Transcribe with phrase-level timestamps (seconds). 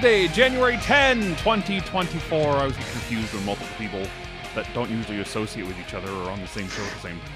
[0.00, 2.52] here, Wednesday, January 10, 2024.
[2.56, 4.02] I was confused when multiple people
[4.54, 7.20] that don't usually associate with each other are on the same show at the same
[7.20, 7.30] time.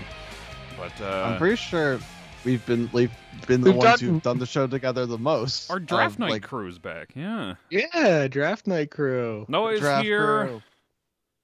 [0.78, 1.98] But uh, I'm pretty sure
[2.44, 3.12] we've been we've
[3.46, 5.70] been the We've ones done- who've done the show together the most.
[5.70, 7.10] our draft of, night like, crew's back.
[7.14, 7.54] Yeah.
[7.70, 9.44] Yeah, draft night crew.
[9.48, 10.46] Noah's draft here.
[10.46, 10.62] crew.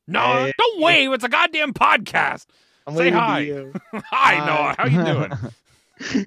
[0.07, 0.53] Noah, Hey.
[0.59, 1.13] don't wave.
[1.13, 2.47] It's a goddamn podcast.
[2.87, 3.41] I'm Say hi.
[3.41, 3.75] you.
[3.93, 4.47] Hi, Hi.
[4.47, 4.75] Noah.
[4.79, 5.05] How you
[6.15, 6.27] doing?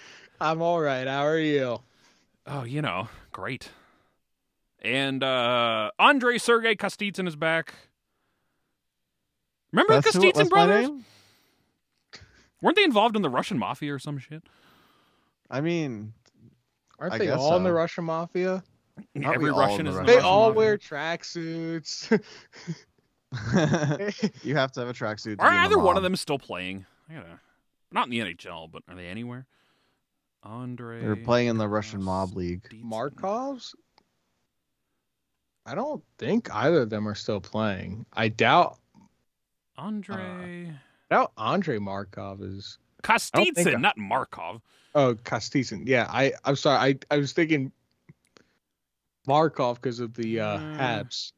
[0.40, 1.06] I'm all right.
[1.08, 1.80] How are you?
[2.46, 3.68] oh, you know, great.
[4.82, 7.74] And uh Andre Sergey Kostitsyn is back.
[9.72, 10.88] Remember That's the who- Kostitsyn brothers?
[12.62, 14.42] Weren't they involved in the Russian mafia or some shit?
[15.50, 16.12] I mean,
[16.98, 17.72] Aren't I they guess all in the.
[17.72, 18.62] Russian mafia?
[19.16, 20.56] Aren't Every Russian in the is Russian the They Russian all mafia.
[20.58, 22.10] wear tracksuits.
[24.44, 25.36] you have to have a tracksuit.
[25.38, 26.84] Are be in the either one of them still playing?
[27.08, 27.40] I gotta,
[27.92, 29.46] not in the NHL, but are they anywhere?
[30.42, 31.00] Andre.
[31.00, 32.62] They're playing in the Russian mob league.
[32.84, 33.74] Markovs?
[35.70, 38.04] I don't think either of them are still playing.
[38.12, 38.78] I doubt
[39.78, 40.18] Andre.
[40.20, 42.78] I doubt Andre Markov is.
[43.04, 44.60] Kostitsyn, I- not Markov.
[44.96, 45.84] Oh, Kostitsyn.
[45.86, 46.98] Yeah, I I'm sorry.
[47.10, 47.70] I I was thinking
[49.28, 50.58] Markov because of the uh.
[50.58, 51.32] Habs.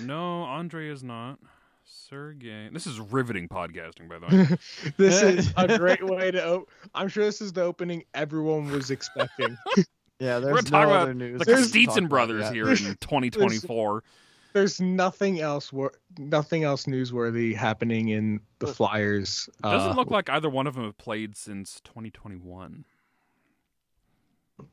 [0.00, 1.38] No, Andre is not.
[1.84, 2.70] Sergey.
[2.72, 4.58] This is riveting podcasting, by the way.
[4.96, 6.54] this is a great way to.
[6.56, 9.56] Op- I'm sure this is the opening everyone was expecting.
[10.20, 11.38] Yeah, We're there's gonna talk no about other news.
[11.40, 14.04] the to Kostitsyn brothers here in 2024.
[14.52, 15.72] There's nothing else.
[15.72, 19.48] Wor- nothing else newsworthy happening in the Flyers.
[19.62, 22.84] Doesn't uh, look like either one of them have played since 2021.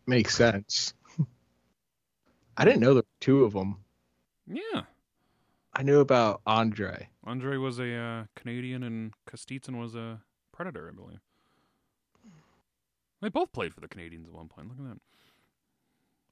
[0.06, 0.94] makes sense.
[2.58, 3.78] I didn't know there were two of them.
[4.46, 4.82] Yeah.
[5.74, 7.10] I knew about Andre.
[7.24, 11.20] Andre was a uh, Canadian and Kostitsyn was a Predator, I believe.
[13.22, 14.68] They both played for the Canadiens at one point.
[14.68, 15.00] Look at that.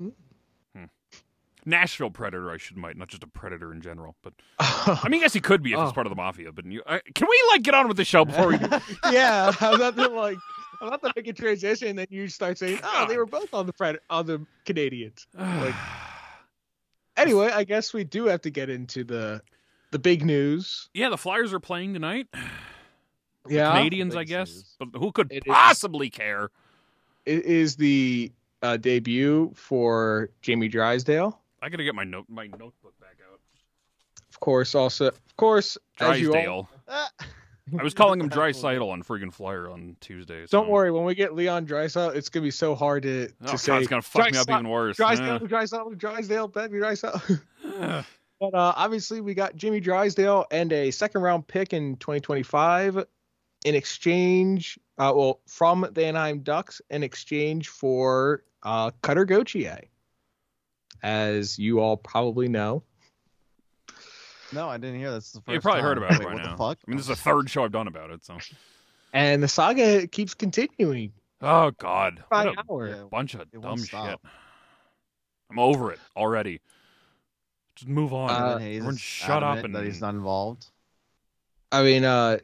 [0.02, 0.10] Hmm.
[1.66, 4.16] Nashville Predator, I should might, not just a Predator in general.
[4.24, 5.92] But I mean, I guess he could be if he's Oh.
[5.92, 6.52] part of the mafia.
[6.52, 8.58] But you, uh, can we like get on with the show before we?
[9.12, 10.38] yeah, I'm about to like.
[10.82, 13.54] I'm not to make a transition, and then you start saying, "Oh, they were both
[13.54, 15.76] on the Pred- on the Canadiens." Like-
[17.18, 19.42] Anyway, I guess we do have to get into the
[19.92, 20.90] the big news.
[20.94, 22.28] yeah, the Flyers are playing tonight.
[23.48, 24.76] Yeah, Canadians, I guess, news.
[24.92, 26.50] but who could It is- possibly care?
[27.26, 28.32] it is the
[28.62, 31.40] uh, debut for Jamie Drysdale.
[31.62, 33.40] I gotta get my note, my notebook back out.
[34.30, 36.70] Of course, also, of course, as you all, Drysdale.
[36.92, 37.10] Ah.
[37.80, 40.48] I was calling him Drysidle on friggin' Flyer on Tuesday.
[40.48, 40.90] so- don't worry.
[40.92, 43.78] When we get Leon Draisaitl, it's gonna be so hard to, to Oh, God, say.
[43.78, 44.98] it's gonna fuck me up even worse.
[44.98, 47.22] Drysdale, Drysdale, Drysdale, baby Drysdale.
[48.42, 53.06] But uh, obviously, we got Jimmy Drysdale and a second round pick in 2025
[53.66, 59.82] in exchange, uh, well, from the Anaheim Ducks in exchange for uh, Cutter Gauthier.
[61.02, 62.84] As you all probably know,
[64.52, 65.12] No, I didn't hear.
[65.12, 65.54] That's the first.
[65.54, 66.52] you probably heard about it Wait, by what now.
[66.52, 66.78] the fuck?
[66.86, 68.26] I mean, this is the third show I've done about it.
[68.26, 68.38] So,
[69.14, 72.88] and the saga keeps continuing oh god, by what a hour.
[72.90, 74.20] Yeah, bunch of It dumb shit.
[75.52, 76.60] I'm over it already.
[77.76, 78.30] Just move on.
[78.30, 80.66] Uh, everyone shut up and that he's not involved.
[81.72, 82.40] I mean, uh,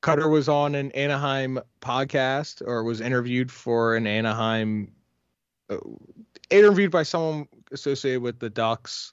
[0.00, 4.92] Cutter was on an Anaheim podcast or was interviewed for an Anaheim,
[5.68, 5.76] uh,
[6.48, 9.12] interviewed by someone associated with the Ducks.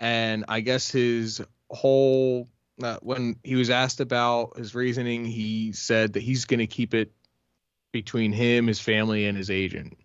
[0.00, 2.48] And I guess his whole,
[2.82, 6.92] uh, when he was asked about his reasoning, he said that he's going to keep
[6.92, 7.12] it
[7.92, 9.96] between him, his family, and his agent.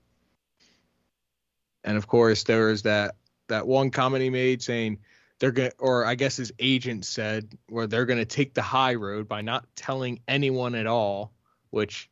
[1.83, 3.15] And of course, there was that
[3.47, 4.99] that one comment he made saying
[5.41, 8.61] they're going to or I guess his agent said where they're going to take the
[8.61, 11.33] high road by not telling anyone at all,
[11.71, 12.09] which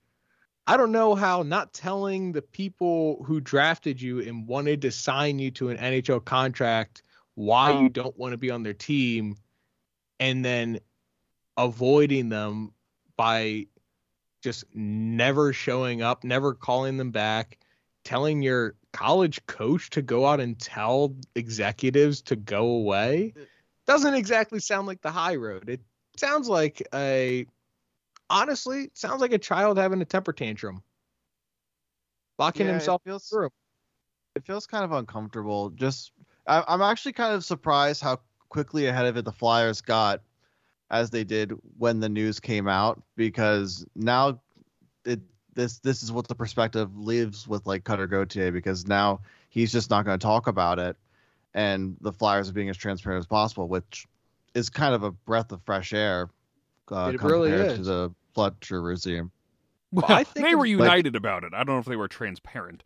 [0.65, 5.37] I don't know how not telling the people who drafted you and wanted to sign
[5.37, 7.03] you to an NHL contract
[7.35, 9.37] why you don't want to be on their team
[10.19, 10.79] and then
[11.55, 12.73] avoiding them
[13.15, 13.67] by
[14.41, 17.59] just never showing up, never calling them back,
[18.03, 23.33] telling your college coach to go out and tell executives to go away
[23.85, 25.69] doesn't exactly sound like the high road.
[25.69, 25.81] It
[26.17, 27.45] sounds like a
[28.29, 30.83] honestly, it sounds like a child having a temper tantrum.
[32.37, 33.49] Locking Yeah, himself It feels, room.
[34.35, 35.71] it feels kind of uncomfortable.
[35.71, 36.11] Just,
[36.47, 38.19] I, I'm actually kind of surprised how
[38.49, 40.21] quickly ahead of it the Flyers got,
[40.89, 44.39] as they did when the news came out, because now
[45.05, 45.19] it
[45.59, 49.19] this this is what the perspective lives with like Cutter Gauthier because now
[49.49, 50.95] he's just not going to talk about it,
[51.53, 54.07] and the Flyers are being as transparent as possible, which
[54.55, 56.29] is kind of a breath of fresh air
[56.91, 57.85] uh, It really to is.
[57.85, 59.31] the Fletcher regime.
[59.91, 61.53] Well, I think they were it's- united about it.
[61.53, 62.83] I don't know if they were transparent.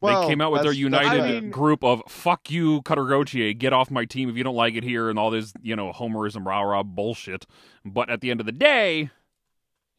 [0.00, 3.54] Well, they came out with their united I mean- group of "fuck you, Cutter Gauthier,
[3.54, 5.90] get off my team if you don't like it here," and all this, you know,
[5.92, 7.46] homerism, rah rah bullshit.
[7.84, 9.10] But at the end of the day,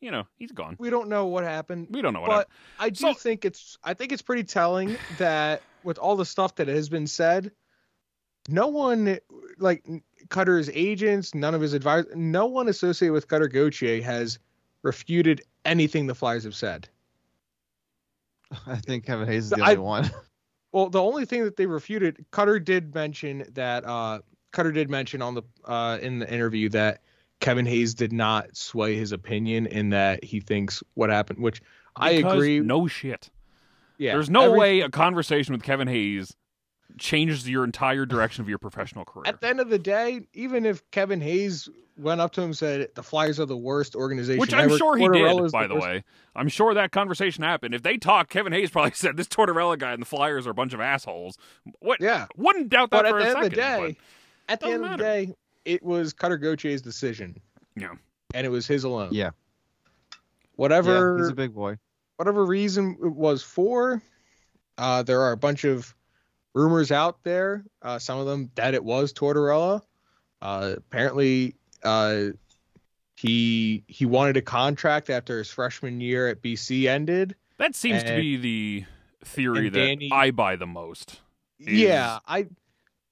[0.01, 0.75] you know, he's gone.
[0.79, 1.87] We don't know what happened.
[1.89, 2.27] We don't know what.
[2.27, 2.53] but happened.
[2.79, 6.55] I do So- think it's I think it's pretty telling that with all the stuff
[6.55, 7.51] that has been said,
[8.49, 9.17] no one
[9.57, 9.85] like
[10.29, 14.39] Cutter's agents, none of his advisors, no one associated with Cutter Gauthier has
[14.83, 16.87] refuted anything the Flyers have said.
[18.67, 20.11] I think Kevin Hayes is the I- only one.
[20.73, 24.19] Well, the only thing that they refuted, Cutter did mention that uh
[24.51, 27.01] Cutter did mention on the uh in the interview that
[27.39, 31.61] Kevin Hayes did not sway his opinion in that he thinks what happened, which
[31.95, 32.59] I agree.
[32.59, 33.29] No shit.
[33.97, 36.35] yeah, There's no every- way a conversation with Kevin Hayes
[36.97, 39.23] changes your entire direction of your professional career.
[39.27, 42.57] At the end of the day, even if Kevin Hayes went up to him and
[42.57, 45.67] said the Flyers are the worst organization, Which I'm ever, sure he Tortorella did, by
[45.67, 46.03] the worst- way.
[46.35, 47.73] I'm sure that conversation happened.
[47.75, 50.55] If they talked, Kevin Hayes probably said this Tortorella guy and the Flyers are a
[50.55, 51.37] bunch of assholes.
[51.79, 51.99] What?
[52.01, 53.49] Yeah, Wouldn't doubt that but at for the a end of second.
[53.51, 53.97] the day,
[54.49, 55.33] at the end of the day,
[55.67, 57.39] it was Cutter Gauthier's decision.
[57.75, 57.93] Yeah.
[58.33, 59.09] and it was his alone.
[59.13, 59.31] Yeah.
[60.55, 61.77] Whatever Yeah, he's a big boy.
[62.15, 64.01] whatever reason it was for,
[64.77, 65.93] uh, there are a bunch of
[66.55, 67.63] rumors out there.
[67.81, 69.81] Uh, some of them that it was Tortorella.
[70.41, 72.25] Uh, apparently, uh,
[73.15, 77.35] he he wanted a contract after his freshman year at BC ended.
[77.57, 78.85] that seems to be the
[79.25, 81.21] theory that Danny- I buy the most.
[81.59, 82.47] Is- Yeah, I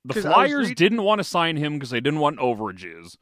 [0.08, 2.38] The 'Cause I was Flyers read- didn't want to sign him because they didn't want
[2.40, 3.18] overages.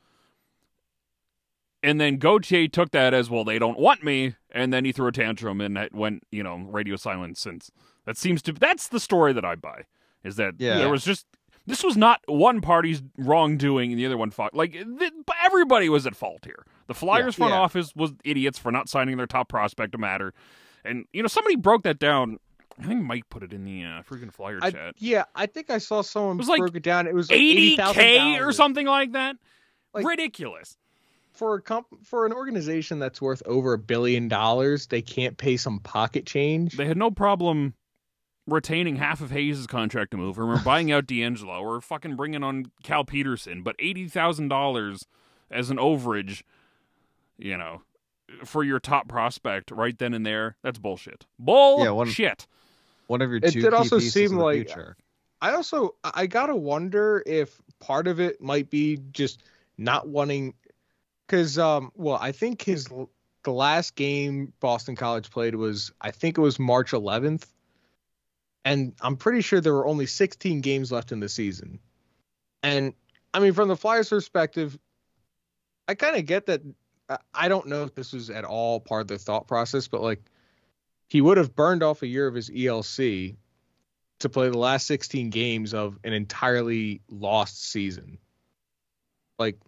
[1.81, 3.43] And then Gauthier took that as well.
[3.43, 6.55] They don't want me, and then he threw a tantrum and that went, you know,
[6.57, 7.71] radio silent since.
[8.05, 8.53] That seems to.
[8.53, 9.83] That's the story that I buy.
[10.23, 10.77] Is that Yeah.
[10.77, 11.25] there was just
[11.65, 14.53] this was not one party's wrongdoing and the other one fought.
[14.53, 15.11] Like th-
[15.43, 16.65] everybody was at fault here.
[16.87, 17.59] The Flyers front Yeah.
[17.59, 20.33] office was idiots for not signing their top prospect to matter,
[20.85, 22.39] and you know somebody broke that down.
[22.81, 24.95] I think Mike put it in the uh, freaking Flyer I, chat.
[24.97, 27.07] yeah, I think I saw someone was like broke it down.
[27.07, 29.35] It was like eighty k or something like that.
[29.93, 30.77] Like- Ridiculous.
[31.31, 34.87] for a comp- for an organization that's worth over a billion dollars.
[34.87, 36.77] They can't pay some pocket change.
[36.77, 37.73] They had no problem
[38.47, 42.43] retaining half of Hayes' contract to move him, or buying out DeAngelo, or fucking bringing
[42.43, 43.61] on Cal Petersen.
[43.63, 45.05] But eighty thousand dollars
[45.51, 46.41] as an overage,
[47.37, 47.83] you know,
[48.43, 51.25] for your top prospect right then and there—that's bullshit.
[51.37, 51.85] Bullshit.
[51.85, 52.07] Yeah, one-
[53.07, 54.95] One of your It two did also pieces seem like- future.
[55.41, 59.43] I also I gotta wonder if part of it might be just
[59.77, 60.53] not wanting
[61.27, 62.85] because um well I think his
[63.43, 67.45] the last game Boston College played was I think it was March 11th
[68.63, 71.79] and I'm pretty sure there were only 16 games left in the season
[72.61, 72.93] and
[73.33, 74.79] I mean from the Flyers perspective
[75.89, 76.61] I kind of get that
[77.09, 80.01] I- I don't know if this was at all part of the thought process but
[80.01, 80.23] like
[81.13, 83.35] he would have burned off a year of his ELC
[84.17, 88.17] to play the last 16 games of an entirely lost season.
[89.37, 89.59] Like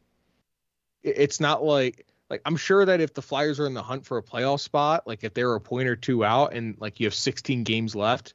[1.04, 4.18] it's not like like I'm sure that if the Flyers are in the hunt for
[4.18, 7.06] a playoff spot, like if they were a point or two out and like you
[7.06, 8.34] have 16 games left,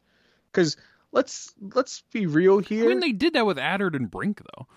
[0.53, 0.77] because
[1.11, 2.85] let's let's be real here.
[2.85, 4.69] I mean, they did that with Attard and Brink, though.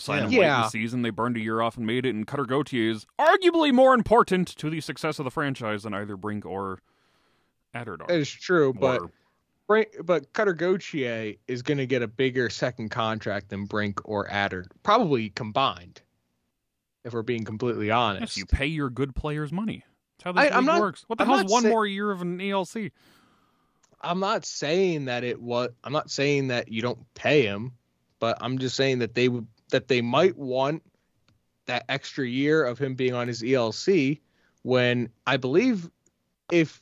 [0.00, 0.62] Signed him late in Yeah.
[0.62, 1.02] the season.
[1.02, 2.12] They burned a year off and made it.
[2.16, 6.16] And Cutter Gauthier is arguably more important to the success of the franchise than either
[6.16, 6.80] Brink or
[7.84, 8.06] Attard are.
[8.08, 9.02] that is true, but
[10.04, 14.66] but Cutter Gauthier is going to get a bigger second contract than Brink or Attard,
[14.82, 16.02] probably combined.
[17.04, 19.84] If we're being completely honest, Yes, you pay your good players money.
[20.18, 21.04] That's how this I- league I'm not- works.
[21.06, 22.90] What the I'm hell's one say- more year of an ELC?
[24.00, 25.70] I'm not saying that it was.
[25.84, 27.72] I'm not saying that you don't pay him,
[28.20, 30.82] but I'm just saying that they would that they might want
[31.66, 34.20] that extra year of him being on his ELC
[34.62, 35.90] when I believe
[36.52, 36.80] if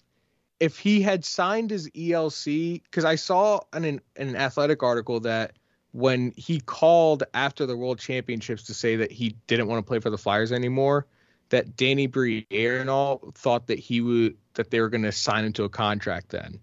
[0.60, 5.52] if he had signed his ELC because I saw in an, an athletic article that
[5.92, 10.00] when he called after the World Championships to say that he didn't want to play
[10.00, 11.06] for the Flyers anymore,
[11.50, 15.44] that Danny Briere and all thought that he would that they were going to sign
[15.44, 16.58] him to a contract then.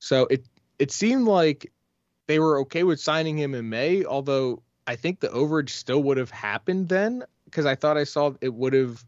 [0.00, 0.44] So it
[0.78, 1.72] it seemed like
[2.28, 6.16] they were okay with signing him in May, although I think the overage still would
[6.16, 9.04] have happened then because I thought I saw it would have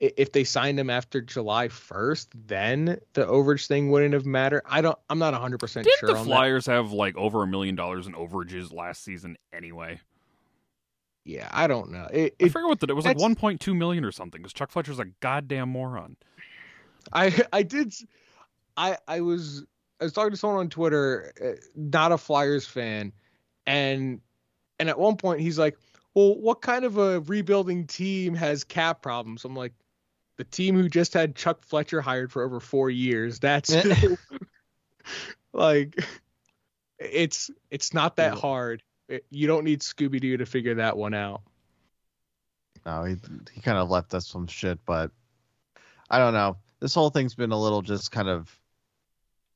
[0.00, 4.62] if they signed him after July 1st, then the overage thing wouldn't have mattered.
[4.66, 6.34] I don't I'm not 100% Didn't sure the on that.
[6.34, 10.00] Flyers have like over a million dollars in overages last season anyway?
[11.24, 12.08] Yeah, I don't know.
[12.12, 14.70] It, I it forget what the, it was like 1.2 million or something because Chuck
[14.70, 16.16] Fletcher's a goddamn moron.
[17.12, 17.94] I I did
[18.76, 19.64] I I was
[20.00, 23.12] I was talking to someone on Twitter, uh, not a Flyers fan,
[23.66, 24.20] and
[24.78, 25.78] and at one point he's like,
[26.14, 29.72] "Well, what kind of a rebuilding team has cap problems?" I'm like,
[30.36, 33.38] the team who just had Chuck Fletcher hired for over four years.
[33.38, 33.74] That's
[35.52, 36.04] like
[36.98, 38.82] it's it's not that hard.
[39.08, 41.42] It- you don't need Scooby Doo to figure that one out.
[42.84, 43.16] No, he
[43.52, 45.10] he kind of left us some shit, but
[46.10, 46.58] I don't know.
[46.80, 48.54] This whole thing's been a little just kind of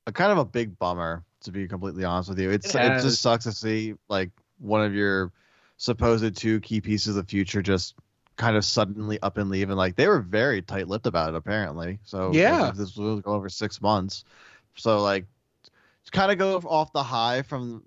[0.06, 2.50] a kind of a big bummer to be completely honest with you.
[2.50, 5.32] It's It it, just sucks to see like one of your
[5.76, 7.94] supposed two key pieces of the future just
[8.40, 11.99] kind of suddenly up and leave and like they were very tight-lipped about it apparently.
[12.04, 12.68] So Yeah.
[12.68, 14.25] like, this will go over 6 months.
[14.76, 15.26] So like
[16.06, 17.85] to kind of go off the high from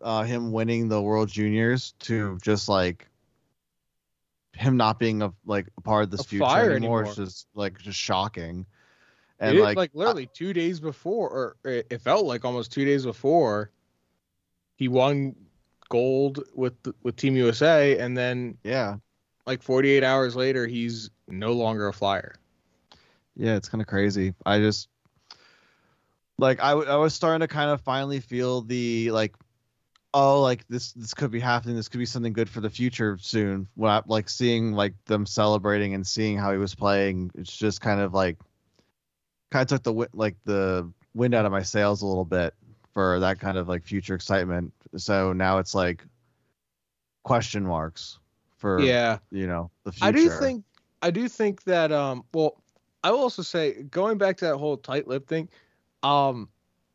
[0.00, 3.08] uh, him winning the World Juniors to just like
[4.54, 7.12] him not being a like a part of this A future anymore, anymore.
[7.12, 8.64] is just like just shocking.
[9.38, 12.84] And it, like, like, literally two days before, or it it felt like almost two
[12.86, 13.70] days before,
[14.76, 15.34] he won
[15.88, 18.96] gold with with Team USA, and then yeah,
[19.50, 22.36] like 48 hours later, he's no longer a flyer.
[23.34, 24.32] yeah, it's kind of crazy.
[24.46, 24.88] I just
[26.38, 29.34] like I, was starting to kind of finally feel the like
[30.14, 33.18] oh like this this could be happening this could be something good for the future
[33.20, 37.54] soon when I like seeing like them celebrating and seeing how he was playing it's
[37.54, 38.38] just kind of like
[39.50, 42.54] kind of took the like the wind out of my sails a little bit
[42.94, 46.04] for that kind of like future excitement so now it's like
[47.24, 48.19] question marks
[48.60, 50.64] for Yeah, you know the future I do think
[51.02, 52.62] I do think that um well
[53.02, 55.48] I will also say going back to that whole tight lip thing,
[56.02, 56.48] um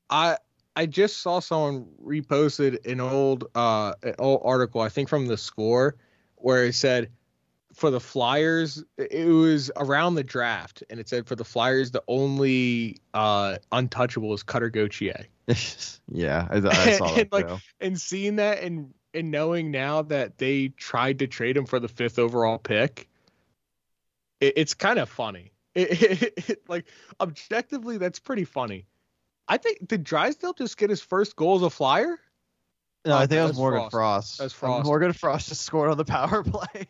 [0.10, 0.38] I
[0.76, 5.38] I just saw someone reposted an old uh an old article I think from the
[5.38, 5.96] score
[6.36, 7.10] where it said
[7.74, 12.04] for the Flyers it was around the draft and it said for the Flyers the
[12.08, 15.26] only uh untouchable is Cutter Gauthier.
[16.12, 17.58] yeah I, I saw that And, like, too.
[17.82, 21.88] And seeing that and and knowing now that they tried to trade him for the
[21.88, 23.08] fifth overall pick,
[24.40, 25.52] it, it's kind of funny.
[25.76, 26.86] It, it- like
[27.20, 28.86] objectively, that's pretty funny.
[29.48, 32.18] I think did Drysdale just get his first goal as a flyer?
[33.06, 33.92] No, Oh, I think it was Morgan Frost.
[33.92, 34.38] Frost.
[34.40, 34.86] That's Frost.
[34.86, 36.88] Morgan Frost just scored on the power play.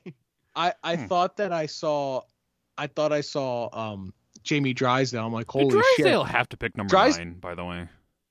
[0.56, 1.08] I I Hmm.
[1.08, 2.22] thought that I saw,
[2.78, 4.14] I thought I saw um
[4.44, 5.26] Jamie Drysdale.
[5.26, 6.32] I'm like, Did holy Drysdale shit!
[6.36, 7.88] have to pick number Drys- nine, by the way?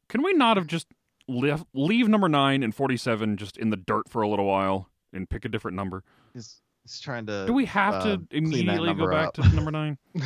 [0.08, 0.86] Can we not have just
[1.28, 5.28] left, leave number nine and 47 just in the dirt for a little while and
[5.28, 6.02] pick a different number?
[6.32, 7.46] He's, he's trying to.
[7.46, 9.34] Do we have uh, to immediately go back up.
[9.34, 9.98] to number nine?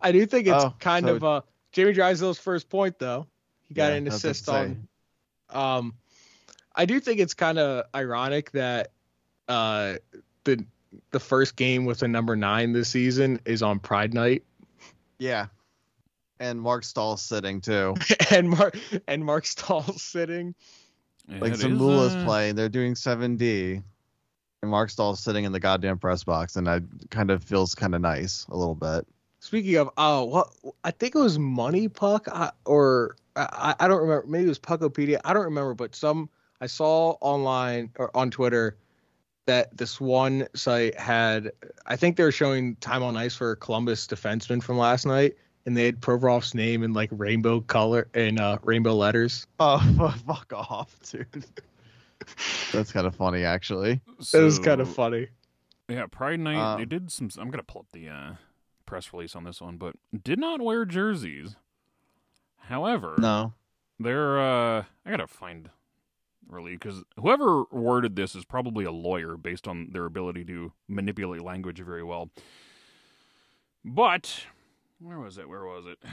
[0.00, 1.40] I do think it's Oh, kind so- of uh
[1.72, 3.26] Jamie Drysdale's first point though.
[3.66, 4.88] He got Yeah, an I was about assist on
[5.50, 5.94] um
[6.74, 8.92] I do think it's kind of ironic that
[9.48, 9.94] uh
[10.44, 10.64] the
[11.10, 14.44] the first game with a number 9 this season is on Pride Night
[15.18, 15.46] Yeah.
[16.40, 17.94] And Marc Staal's sitting too.
[18.30, 20.54] and Mark and Marc Staal's sitting.
[21.28, 22.54] Like It is, Zamula's uh, playing.
[22.54, 23.82] They're doing 7D.
[24.62, 26.56] And Marc Staal's sitting in the goddamn press box.
[26.56, 26.80] And I
[27.10, 29.06] kind of feels kind of nice a little bit.
[29.40, 30.48] Speaking of oh what
[30.82, 34.58] I think it was Money Puck uh, or I, I don't remember maybe it was
[34.58, 36.28] Puckopedia I don't remember but some
[36.60, 38.76] I saw online or on Twitter
[39.46, 41.52] that this one site had
[41.86, 45.36] I think they were showing time on ice for Columbus defenseman from last night
[45.66, 49.46] and they had Provorov's name in like rainbow color and uh, rainbow letters.
[49.60, 49.78] Oh,
[50.26, 51.44] fuck off, dude.
[52.72, 54.00] That's kind of funny, actually.
[54.34, 55.28] It was kind of funny.
[55.88, 56.56] Yeah, Pride Night.
[56.58, 57.30] Uh, they did some.
[57.38, 58.32] I'm gonna pull up the uh,
[58.86, 61.56] press release on this one, but did not wear jerseys.
[62.56, 63.54] However, No.
[63.98, 64.38] they're.
[64.40, 65.70] Uh, I gotta find
[66.48, 71.42] really because whoever worded this is probably a lawyer based on their ability to manipulate
[71.42, 72.30] language very well.
[73.84, 74.44] But
[75.00, 75.48] where was it?
[75.48, 75.98] Where was it?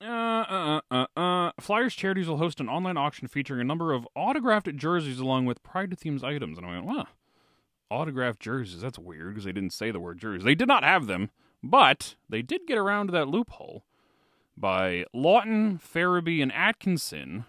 [0.00, 4.06] Uh, uh, uh, uh, Flyers charities will host an online auction featuring a number of
[4.14, 6.56] autographed jerseys along with Pride themes items.
[6.56, 7.06] And I went, wow,
[7.90, 8.80] autographed jerseys.
[8.80, 10.44] That's weird because they didn't say the word jerseys.
[10.44, 11.30] They did not have them,
[11.64, 13.82] but they did get around to that loophole
[14.56, 17.44] by Lawton, Farabee, and Atkinson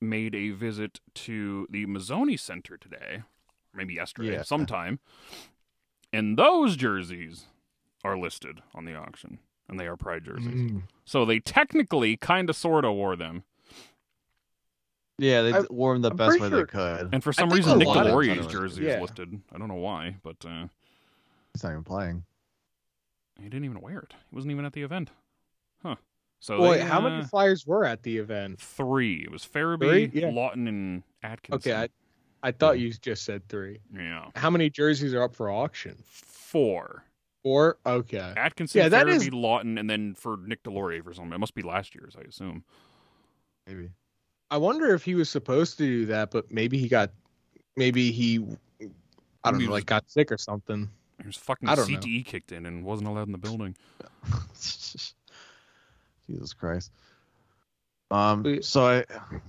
[0.00, 3.22] made a visit to the Mazzoni Center today,
[3.74, 4.42] maybe yesterday, Yeah.
[4.42, 5.00] sometime.
[6.12, 7.46] And those jerseys
[8.04, 9.38] are listed on the auction,
[9.68, 10.70] and they are Pride jerseys.
[10.70, 10.82] Mm.
[11.04, 13.44] So they technically kind of sort of wore them.
[15.18, 17.10] Yeah, they I- wore them the I'm best way sure- they could.
[17.14, 18.96] And for some think reason, Nick lot of Deslauriers' them- jersey yeah.
[18.96, 19.40] is listed.
[19.52, 20.66] I don't know why, but uh,
[21.52, 22.24] He's not even playing.
[23.38, 24.14] he didn't even wear it.
[24.30, 25.10] He wasn't even at the event.
[25.82, 25.96] Huh.
[26.40, 28.60] So Well, they, wait, how many uh, flyers were at the event?
[28.60, 29.22] Three.
[29.22, 30.20] It was Farabee, Three?
[30.22, 30.30] Yeah.
[30.30, 31.72] Lawton, and Atkinson.
[31.72, 31.88] Okay, I,
[32.44, 33.80] I thought you just said three.
[33.92, 34.26] yeah.
[34.36, 35.96] How many jerseys are up for auction?
[36.06, 37.02] Four.
[37.42, 37.78] Four.
[37.84, 38.32] Okay.
[38.36, 41.32] Atkinson, Yeah, that Farabee, is- Lawton, and then for Nick Deslauriers for something.
[41.32, 42.62] It must be last year's, I assume.
[43.66, 43.90] Maybe.
[44.50, 47.10] I wonder if he was supposed to do that, but maybe he got,
[47.76, 48.36] maybe he
[49.42, 50.88] I don't Maybe know, he like got sick or something.
[51.24, 51.98] His fucking I don't know.
[51.98, 53.74] CTE kicked in and wasn't allowed in the building.
[56.26, 56.90] Jesus Christ.
[58.10, 58.62] Um.
[58.62, 59.04] So I,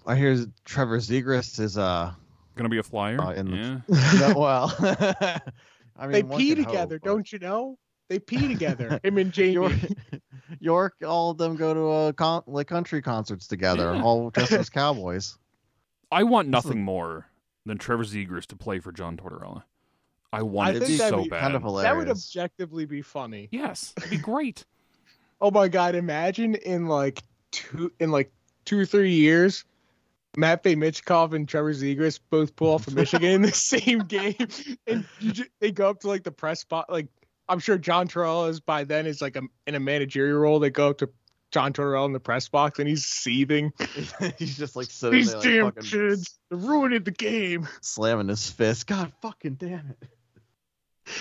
[0.06, 2.14] I hear Trevor Zegras is uh.
[2.56, 3.20] Gonna be a flyer.
[3.22, 3.80] Uh, in the- yeah.
[4.34, 4.76] no, well.
[5.98, 7.78] I mean, they pee together, hope, but- don't you know?
[8.08, 9.00] They pee together.
[9.04, 9.54] Him and Jamie.
[9.54, 9.74] York,
[10.60, 14.04] York, all of them go to a con- like country concerts together, Yeah.
[14.04, 15.38] all dressed as cowboys.
[16.12, 17.28] I want This is- nothing more
[17.66, 19.64] than Trevor Zegras to play for John Tortorella.
[20.32, 21.42] I want I it think so be bad.
[21.42, 23.48] Kind of that would objectively be funny.
[23.52, 24.66] yes, it'd be great.
[25.42, 28.32] Oh my god, imagine in like two in like
[28.66, 29.64] two or three years,
[30.38, 34.36] Matvei Michkov and Trevor Zegras both pull off of Michigan in the same game,
[34.88, 36.90] and you ju- they go up to like the press spot.
[36.90, 37.08] Like
[37.48, 40.60] I'm sure John Tortorella is by then is like a, in a managerial role.
[40.60, 41.10] They go up to
[41.52, 43.72] John Tortorella in the press box, and he's seething.
[44.38, 47.68] He's just like sitting These there, damn like, fucking kids, they're ruining the game.
[47.82, 48.88] slamming his fist.
[48.88, 49.96] God fucking damn
[51.08, 51.14] it!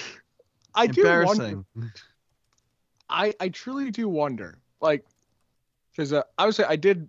[0.75, 1.65] I do wonder.
[3.09, 5.05] I I truly do wonder, like,
[5.93, 7.09] because uh, obviously I did.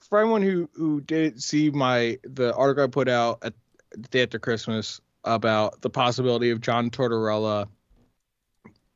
[0.00, 3.54] For everyone who who did see my the article I put out at
[3.92, 7.68] the day after Christmas about the possibility of John Tortorella,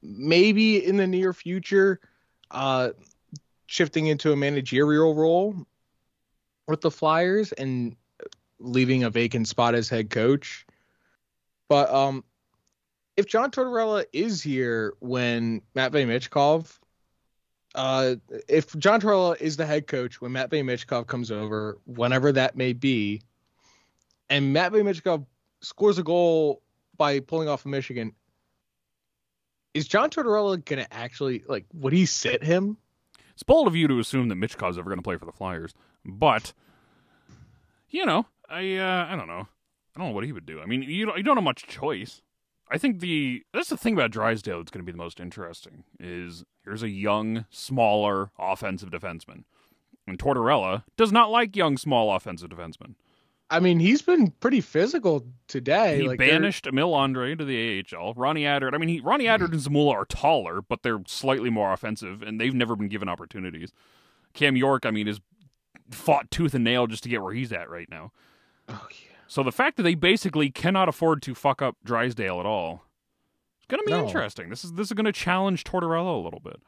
[0.02, 2.00] maybe in the near future,
[2.50, 2.90] uh,
[3.66, 5.66] shifting into a managerial role
[6.68, 7.96] with the Flyers and
[8.58, 10.66] leaving a vacant spot as head coach.
[11.68, 12.24] But um,
[13.16, 16.78] if John Tortorella is here when Matt Michkov,
[17.74, 18.16] uh,
[18.48, 22.72] if John Tortorella is the head coach when Matt Michkov comes over, whenever that may
[22.72, 23.22] be,
[24.28, 25.24] and Matt Michkov
[25.61, 26.62] scores a goal
[26.96, 28.12] by pulling off of Michigan,
[29.74, 31.64] is John Tortorella gonna actually like?
[31.74, 32.76] Would he sit him?
[33.32, 35.72] It's bold of you to assume that Michkov's ever to play for the Flyers,
[36.04, 36.52] but
[37.88, 39.48] you know, I uh, I don't know.
[39.94, 40.61] I don't know what he would do.
[40.61, 42.22] I mean, you don't, you don't have much choice.
[42.72, 45.85] I think the that's the thing about Drysdale that's going to be the most interesting
[46.00, 49.44] is here's a young, smaller offensive defenseman,
[50.06, 52.94] and Tortorella does not like young, small offensive defensemen.
[53.50, 55.98] I mean, he's been pretty physical today.
[56.00, 58.14] he like they're- banished Emil Andrae to the AHL.
[58.14, 58.72] Ronnie Attard.
[58.72, 62.40] I mean, he, Ronnie Attard and Zamula are taller, but they're slightly more offensive, and
[62.40, 63.70] they've never been given opportunities.
[64.32, 65.20] Cam York, I mean, has
[65.90, 68.12] fought tooth and nail just to get where he's at right now.
[68.70, 69.12] Oh, yeah.
[69.32, 72.84] So the fact that they basically cannot afford to fuck up Drysdale at all,
[73.56, 74.06] it's going to be No.
[74.06, 74.50] interesting.
[74.50, 76.60] This is this is going to challenge Tortorella a little bit.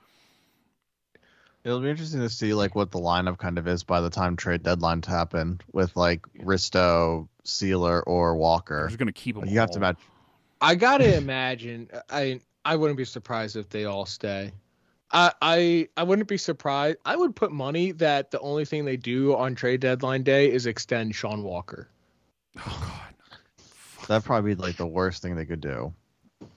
[1.63, 4.35] It'll be interesting to see like what the lineup kind of is by the time
[4.35, 8.79] trade deadlines happen with like Risto, Seeler, or Walker.
[8.79, 9.47] They're just going to keep them.
[9.47, 9.81] You have to all.
[9.81, 9.99] match.
[10.63, 11.91] I gotta imagine.
[12.09, 14.53] I I wouldn't be surprised if they all stay.
[15.11, 16.97] I I I wouldn't be surprised.
[17.05, 20.65] I would put money that the only thing they do on trade deadline day is
[20.65, 21.91] extend Sean Walker.
[22.59, 24.07] Oh God.
[24.09, 25.93] That'd probably be like the worst thing they could do.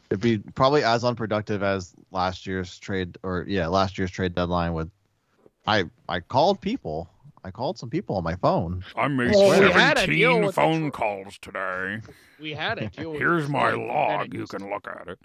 [0.10, 4.74] It'd be probably as unproductive as last year's trade, or yeah, last year's trade deadline.
[4.74, 4.90] With
[5.66, 7.10] I I called people.
[7.44, 8.84] I called some people on my phone.
[8.96, 12.02] I made Well, we had a deal seventeen phone tr- calls today.
[12.42, 12.94] We had it.
[12.96, 14.34] Here's my log.
[14.34, 15.20] You can look at it.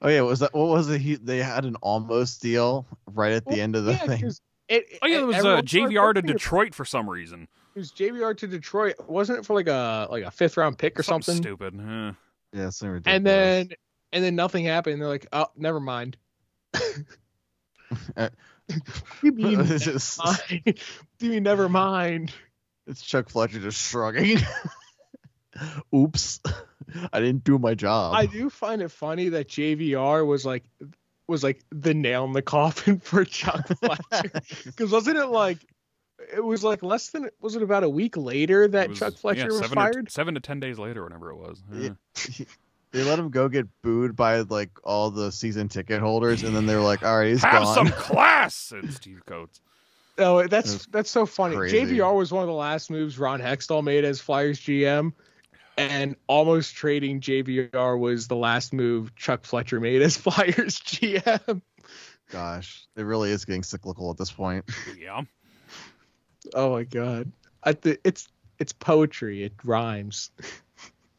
[0.00, 1.00] Oh yeah, was that what was it?
[1.00, 4.20] He they had an almost deal right at the end of the yeah, thing.
[4.22, 7.46] 'cause It, Oh yeah, it was uh, everyone- JVR to Detroit for some reason.
[7.74, 8.94] Was JVR to Detroit.
[9.06, 11.36] Wasn't it for like a like a fifth round pick or something?
[11.36, 11.74] stupid.
[11.78, 12.12] Eh.
[12.52, 13.16] Yeah, something ridiculous.
[13.16, 13.70] And then
[14.12, 15.00] and then nothing happened.
[15.00, 16.16] They're like, oh, never mind.
[18.16, 18.30] Uh,
[19.22, 20.80] you mean never just- mind?
[21.20, 22.32] you mean never mind?
[22.86, 24.38] it's Chuck Fletcher just shrugging.
[25.94, 26.40] Oops,
[27.12, 28.14] I didn't do my job.
[28.14, 30.64] I do find it funny that JVR was like
[31.26, 34.40] was like the nail in the coffin for Chuck Fletcher.
[34.64, 35.58] Because wasn't it like
[36.34, 39.40] it was like less than was it about a week later that was- Chuck Fletcher
[39.40, 41.62] yeah, was seven or- seven to ten days later, whenever it was.
[41.72, 41.90] Yeah.
[42.92, 46.66] they let him go get booed by like all the season ticket holders, and then
[46.66, 49.60] they were like, "All right, he's Have gone." some class, said Steve Coates.
[50.18, 51.56] Oh, that's That's that's so funny.
[51.56, 51.96] crazy.
[51.96, 55.12] JVR was one of the last moves Ron Hextall made as Flyers GM,
[55.78, 61.62] and almost trading JVR was the last move Chuck Fletcher made as Flyers GM.
[62.30, 64.64] Gosh, it really is getting cyclical at this point.
[64.98, 65.22] Yeah.
[66.54, 67.30] Oh my god,
[67.62, 69.44] I th- it's it's poetry.
[69.44, 70.30] It rhymes.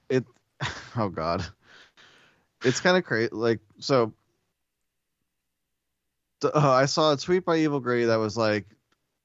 [0.09, 0.25] It
[0.97, 1.45] oh God,
[2.63, 3.29] it's kind of crazy.
[3.31, 4.13] Like so,
[6.41, 8.65] so, uh, I saw a tweet by Evil Grey that was like,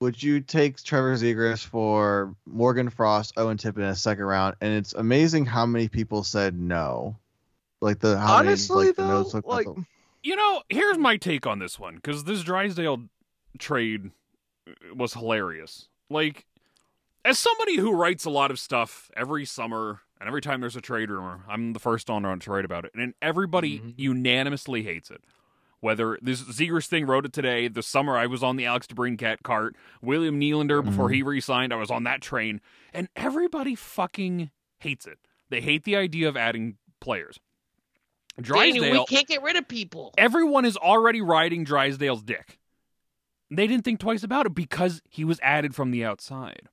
[0.01, 4.73] "Would you take Trevor Zegras for Morgan Frost, Owen Tippett in a second round?" And
[4.73, 7.17] it's amazing how many people said no.
[7.81, 9.69] Like the how Honestly, many, like, though, notes looked like
[10.23, 13.05] You know, here's my take on this one because this Drysdale
[13.59, 14.11] trade
[14.95, 15.89] was hilarious.
[16.11, 16.47] Like,
[17.25, 20.81] as somebody who writes a lot of stuff every summer and every time there's a
[20.81, 23.95] trade rumor, I'm the first on to write about it, and everybody Mhm.
[23.97, 25.23] unanimously hates it.
[25.81, 29.43] Whether this Zegras thing wrote it today, the summer I was on the Alex DeBrincat
[29.45, 31.15] cart, William Nylander before Mhm.
[31.15, 32.61] he re-signed, I was on that train,
[32.93, 35.21] and everybody fucking hates it.
[35.51, 37.39] They hate the idea of adding players.
[38.41, 40.15] Drysdale, we can't get rid of people.
[40.19, 42.58] everyone is already riding Drysdale's dick.
[43.51, 46.69] They didn't think twice about it because he was added from the outside.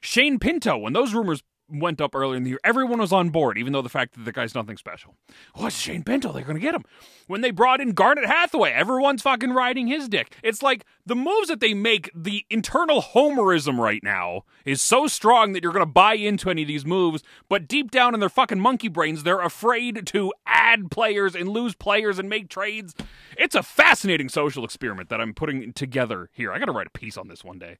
[0.00, 3.58] Shane Pinto, when those rumors went up earlier in the year, everyone was on board,
[3.58, 5.14] even though the fact that the guy's nothing special.
[5.56, 6.32] Oh, What's Shane Pinto?
[6.32, 6.84] They're going to get him.
[7.26, 10.36] When they brought in Garnet Hathaway, everyone's fucking riding his dick.
[10.42, 15.52] It's like the moves that they make, the internal homerism right now is so strong
[15.52, 18.28] that you're going to buy into any of these moves, but deep down in their
[18.28, 22.94] fucking monkey brains, they're afraid to add players and lose players and make trades.
[23.38, 26.52] It's a fascinating social experiment that I'm putting together here.
[26.52, 27.78] I got to write a piece on this one day.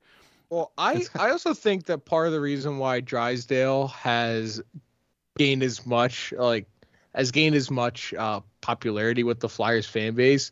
[0.51, 4.63] Well, I I also think that part of the reason why Drysdale has
[5.37, 6.67] gained as much like
[7.15, 10.51] has gained as much uh, popularity with the Flyers fan base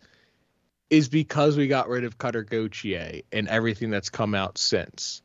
[0.91, 5.23] is because we got rid of Cutter Gauthier and everything that's come out since.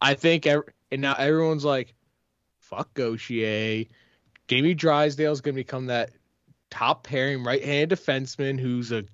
[0.00, 1.94] I think ev- and now everyone's like,
[2.58, 3.86] "Fuck Gauthier."
[4.48, 6.10] Jamie Drysdale's gonna become that
[6.70, 9.04] top pairing right-handed defenseman who's a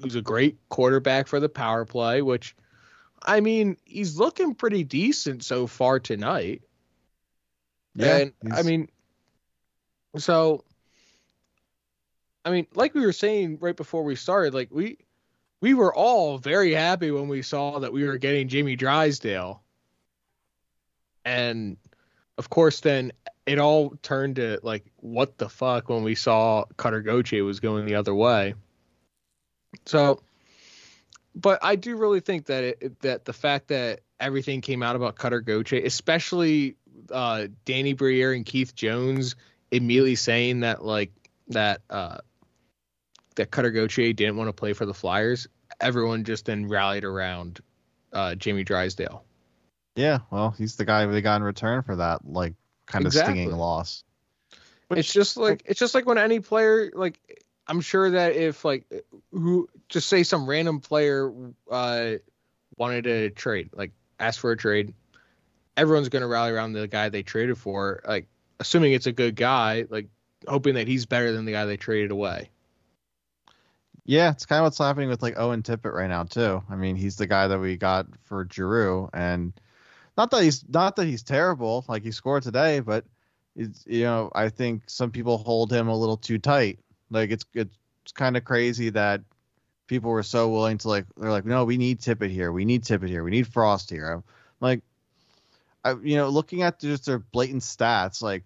[0.00, 2.54] who's a great quarterback for the power play, which
[3.22, 6.62] I mean, he's looking pretty decent so far tonight.
[7.94, 8.88] Yeah, and I mean,
[10.18, 10.64] so
[12.44, 14.98] I mean, like we were saying right before we started, like we
[15.60, 19.62] we were all very happy when we saw that we were getting Jamie Drysdale,
[21.24, 21.76] and
[22.38, 23.12] of course, then
[23.46, 27.84] it all turned to like what the fuck when we saw Cutter Gauthier was going
[27.84, 28.54] the other way.
[29.84, 30.22] So,
[31.36, 35.14] but I do really think that it, that the fact that everything came out about
[35.16, 36.76] Cutter Gauthier, especially
[37.12, 39.36] uh, Danny Briere and Keith Jones
[39.70, 41.12] immediately saying that like
[41.48, 42.18] that uh,
[43.36, 45.46] that Cutter Gauthier didn't want to play for the Flyers,
[45.80, 47.60] everyone just then rallied around
[48.12, 49.22] uh, Jamie Drysdale.
[49.94, 52.54] yeah, well, he's the guy they got in return for that, like,
[52.86, 53.34] kind of Exactly.
[53.34, 54.04] stinging loss.
[54.90, 57.20] it's just like it's just like when any player like
[57.68, 58.86] I'm sure that if like
[59.32, 61.32] who just say some random player
[61.70, 62.12] uh
[62.76, 64.94] wanted to trade like ask for a trade
[65.76, 68.26] everyone's going to rally around the guy they traded for like
[68.60, 70.08] assuming it's a good guy like
[70.48, 72.50] hoping that he's better than the guy they traded away
[74.04, 76.62] Yeah, it's kind of what's happening with like Owen Tippett right now too.
[76.70, 79.52] I mean, he's the guy that we got for Giroux, and
[80.16, 83.04] not that he's not that he's terrible, like he scored today, but
[83.56, 86.78] it's you know I think some people hold him a little too tight.
[87.10, 87.76] Like it's it's
[88.14, 89.22] kind of crazy that
[89.86, 92.84] people were so willing to like they're like no we need Tippett here, we need
[92.84, 94.10] Tippett here, we need Frost here.
[94.10, 94.24] I'm
[94.60, 94.80] like,
[95.84, 98.44] I you know looking at just their blatant stats, like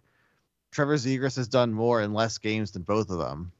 [0.70, 3.52] Trevor Zegras has done more in less games than both of them.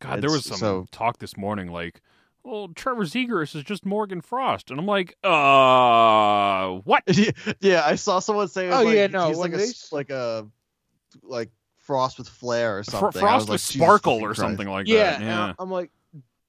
[0.00, 2.00] God, there was some so- talk this morning like,
[2.42, 4.70] well, Trevor Zegras is just Morgan Frost.
[4.70, 7.02] And I'm like, uh, what?
[7.06, 7.30] yeah,
[7.60, 10.46] yeah, I saw someone say, Oh, like, yeah, no, he's like a they like a
[11.22, 11.50] like
[11.84, 13.22] frost with flair or something.
[13.22, 14.40] I Frost was like, with sparkle or Christ.
[14.40, 15.20] something like yeah, that.
[15.20, 15.52] Yeah.
[15.58, 15.90] I'm like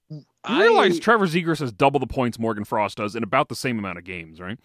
[0.10, 3.56] You I- realize Trevor Zegras has double the points Morgan Frost does in about the
[3.56, 4.60] same amount of games, right?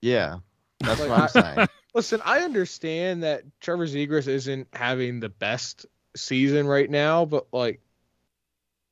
[0.00, 0.38] Yeah,
[0.80, 1.68] that's Like, what I'm saying.
[1.94, 5.86] Listen, I understand that Trevor Zegras isn't having the best
[6.16, 7.80] season right now, but like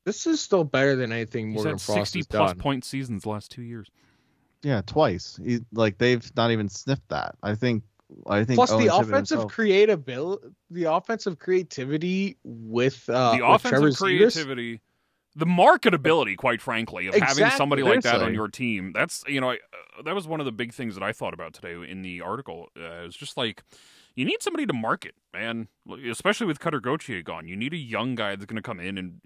[0.04, 2.58] this is still better than anything He's Morgan had Frost 60 has plus done.
[2.58, 3.88] point seasons the last two years.
[4.62, 5.38] Yeah, twice.
[5.44, 7.36] He, like they've not even sniffed that.
[7.42, 7.84] I think.
[8.26, 8.56] I think.
[8.56, 10.36] Plus Owen the Tippett offensive himself- creativity,
[10.70, 14.80] the offensive creativity with uh, the with offensive Zegras- creativity,
[15.36, 18.92] the marketability, quite frankly, of having somebody like that on your team.
[18.94, 21.34] That's you know, I, uh, that was one of the big things that I thought
[21.34, 22.68] about today in the article.
[22.76, 23.62] Uh, it was just like
[24.14, 25.68] you need somebody to market, man.
[26.10, 28.98] Especially with Cutter Gauthier gone, you need a young guy that's going to come in
[28.98, 29.20] and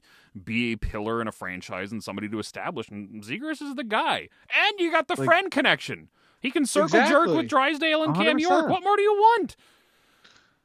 [0.45, 2.89] be a pillar in a franchise and somebody to establish.
[2.89, 6.09] And Zegras is the guy, and you got the Like- friend connection.
[6.43, 8.69] He can circle jerk with Drysdale and Cam York.
[8.69, 9.57] What more do you want?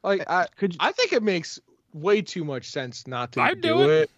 [0.03, 1.59] Like I, uh, Could you, I think it makes
[1.93, 3.89] way too much sense not to I'd do, do it.
[4.03, 4.11] it.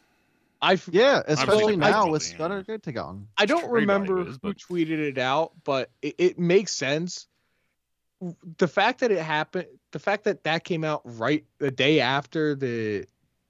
[0.62, 2.36] I f- yeah, especially think now absolutely, with yeah.
[2.36, 3.26] Scudder Guttigon.
[3.38, 7.28] I don't remember is, who tweeted it out, but it, it makes sense.
[8.58, 12.56] The fact that it happened, the fact that that came out right the day after
[12.56, 13.06] the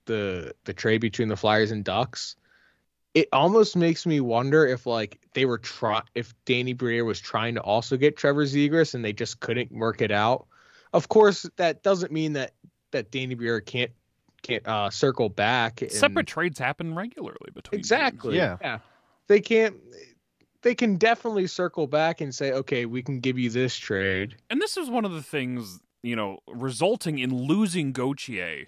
[0.06, 2.36] the the trade between the Flyers and Ducks,
[3.14, 7.56] it almost makes me wonder if like they were try if Danny Briere was trying
[7.56, 10.46] to also get Trevor Zegras and they just couldn't work it out.
[10.94, 12.52] Of course, that doesn't mean that
[12.92, 13.92] that Danny Briere can't
[14.42, 15.82] can't uh, circle back.
[15.82, 17.92] and- Separate trades happen regularly between teams.
[17.92, 18.38] Exactly.
[18.38, 18.58] Yeah.
[18.62, 18.80] Yeah.
[19.28, 19.76] They can't
[20.62, 24.36] they can definitely circle back and say, okay, we can give you this trade.
[24.50, 28.68] and this is one of the things you know, resulting in losing Gauthier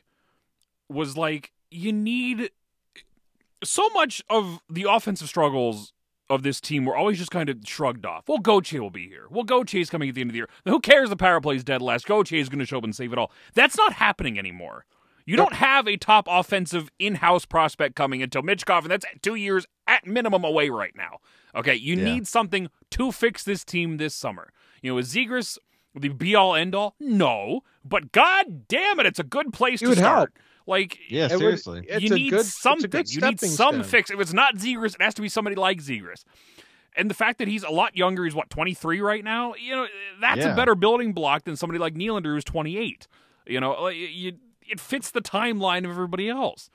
[0.89, 2.49] was like you need
[3.63, 5.93] so much of the offensive struggles
[6.29, 8.27] of this team were always just kind of shrugged off.
[8.27, 9.25] Well, Gauthier will be here.
[9.29, 10.49] Well, Gauthier's coming at the end of the year.
[10.65, 11.09] Who cares?
[11.09, 12.05] The power play's dead last.
[12.07, 13.31] Gauthier is going to show up and save it all.
[13.53, 14.85] That's not happening anymore.
[15.25, 19.67] You don't have a top offensive in-house prospect coming until Michkov, and that's two years
[19.87, 21.17] at minimum away right now.
[21.55, 22.03] Okay, you Yeah.
[22.05, 24.51] need something to fix this team this summer.
[24.81, 25.57] You know, is Zegras
[25.93, 26.95] the be-all end-all?
[26.99, 30.17] No, but god damn it, it's a good place It to start.
[30.17, 30.29] help.
[30.67, 31.85] Like Yeah, It would- seriously.
[31.87, 32.89] it's you a need good, it's a something.
[32.89, 33.83] good you need some stone.
[33.83, 34.09] fix.
[34.11, 36.23] If it's not Zegras, it has to be somebody like Zegras.
[36.95, 39.53] And the fact that he's a lot younger, he's what, 23 right now?
[39.55, 39.87] You know,
[40.19, 40.53] that's Yeah.
[40.53, 43.07] a better building block than somebody like Nylander who's 28.
[43.47, 44.33] You know, like, you,
[44.69, 46.69] it fits the timeline of everybody else.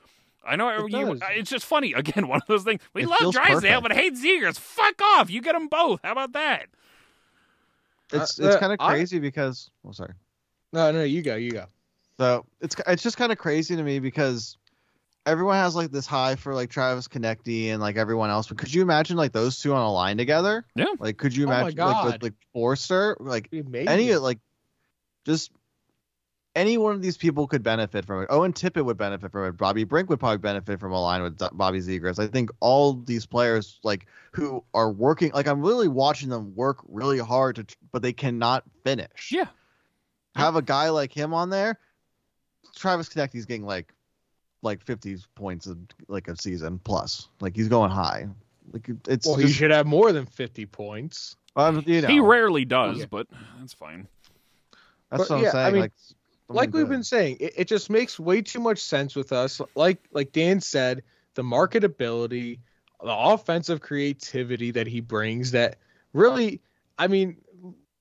[0.45, 1.93] I know It you, it's just funny.
[1.93, 2.81] Again, one of those things.
[2.93, 3.81] We It love Drysdale, perfect.
[3.83, 4.57] but hate Zegras.
[4.57, 5.29] Fuck off.
[5.29, 5.99] You get them both.
[6.03, 6.67] How about that?
[8.13, 10.13] It's Uh, it's uh, kind of I- crazy because oh sorry.
[10.73, 11.65] No, no, you go, you go.
[12.19, 14.57] So it's it's just kind of crazy to me because
[15.25, 18.47] everyone has like this high for like Travis Konecny and like everyone else.
[18.47, 20.65] But could you imagine like those two on a line together?
[20.75, 20.85] Yeah.
[20.99, 23.17] Like could you Oh imagine like with like Foerster?
[23.19, 24.39] Like It'd any like
[25.25, 25.51] just
[26.55, 28.27] any one of these people could benefit from it.
[28.31, 29.57] Owen Tippett would benefit from it.
[29.57, 32.17] Bobby Brink would probably benefit from a line with Bobby Zegras.
[32.17, 36.79] I think all these players like who are working like I'm really watching them work
[36.87, 39.31] really hard to but they cannot finish.
[39.31, 39.47] Yeah.
[40.35, 41.79] Have a guy like him on there.
[42.77, 43.93] Travis Konecny's getting like
[44.61, 47.29] like 50 points of like a season plus.
[47.41, 48.27] Like he's going high.
[48.73, 51.35] Like it's well, he should have more than 50 points.
[51.55, 53.05] um, you know, He rarely does, Yeah.
[53.09, 53.27] but
[53.59, 54.07] that's fine.
[55.09, 55.93] that's but what I'm yeah, I mean, like
[56.49, 59.61] like we've been saying, it, it just makes way too much sense with us.
[59.75, 61.03] Like like Dan said,
[61.35, 62.59] the marketability,
[63.01, 65.77] the offensive creativity that he brings that
[66.13, 66.61] really
[66.99, 67.37] I mean,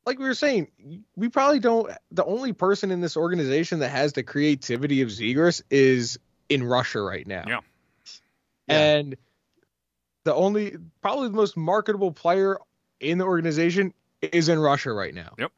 [0.07, 0.69] like we were saying,
[1.17, 5.63] we probably don't the only person in this organization that has the creativity of Zegras
[5.71, 7.45] is in Russia right now.
[7.47, 7.61] Yeah.
[8.69, 8.81] Yeah.
[8.81, 9.17] And
[10.25, 12.59] the only probably the most marketable player
[13.01, 13.93] in the organization
[14.23, 15.35] is in Russia right now.
[15.39, 15.53] Yep.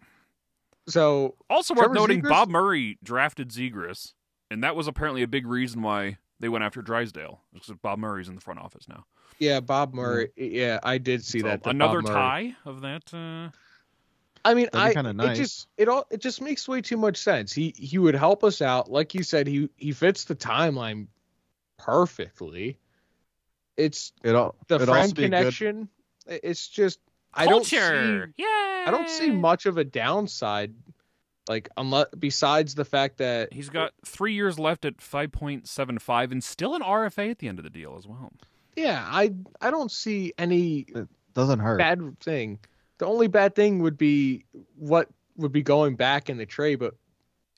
[0.88, 2.28] So Also worth noting, Zegras?
[2.30, 4.14] Bob Murray drafted Zegras,
[4.50, 7.42] and that was apparently a big reason why they went after Drysdale.
[7.52, 9.04] Because Bob Murray's in the front office now.
[9.38, 10.30] Yeah, Bob Murray.
[10.36, 11.62] Yeah, I did see So that.
[11.62, 13.12] that another tie of that.
[13.12, 13.50] Uh,
[14.50, 17.16] I mean, I be kinda it just it all it just makes way too much
[17.18, 17.52] sense.
[17.52, 19.46] He he would help us out, like you said.
[19.46, 21.06] He he fits the timeline
[21.78, 22.78] perfectly.
[23.76, 25.88] It's it all the it'd friend be a good- connection.
[26.26, 26.98] It's just
[27.32, 28.32] I don't see culture.
[28.36, 28.84] yeah.
[28.86, 30.74] I don't see much of a downside,
[31.48, 36.74] like unless besides the fact that He's got three years left at 5.75 and still
[36.74, 38.32] an RFA at the end of the deal as well.
[38.76, 41.78] yeah, I I don't see any It doesn't hurt.
[41.78, 42.58] bad thing.
[42.98, 44.44] The only bad thing would be
[44.76, 46.94] what would be going back in the trade, but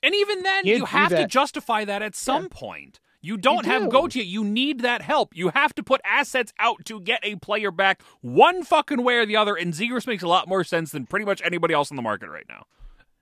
[0.03, 2.99] And even then, You you have to justify that at some point.
[3.23, 4.25] You don't have do.
[4.25, 5.35] You need that help.
[5.35, 9.27] You have to put assets out to get a player back one fucking way or
[9.27, 9.55] the other.
[9.55, 12.29] And Zegras makes a lot more sense than pretty much anybody else on the market
[12.29, 12.65] right now.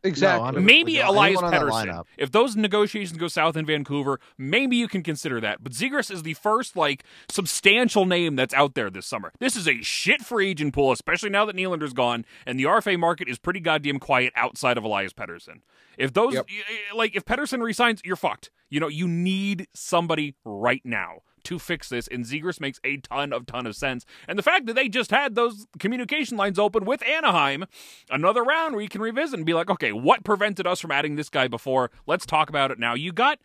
[0.04, 0.46] Exactly.
[0.46, 2.04] hundred- Maybe Anyone Elias on Pettersson.
[2.18, 5.64] If those negotiations go south in Vancouver, maybe you can consider that.
[5.64, 9.32] But Zegras is the first like substantial name that's out there this summer.
[9.40, 12.98] This is a shit free agent pool, especially now that Nylander's gone, and the RFA
[12.98, 15.62] market is pretty goddamn quiet outside of Elias Pettersson.
[15.98, 16.46] If those Yep.
[16.50, 18.52] y- y- like if Pettersson resigns, you're fucked.
[18.70, 23.34] You know, you need somebody right now to fix this, and Zegras makes a ton
[23.34, 24.06] of ton of sense.
[24.28, 27.66] And the fact that they just had those communication lines open with Anaheim,
[28.12, 31.16] another round where you can revisit and be like, okay, what prevented us from adding
[31.16, 31.90] this guy before?
[32.06, 32.94] Let's talk about it now.
[32.94, 33.40] You got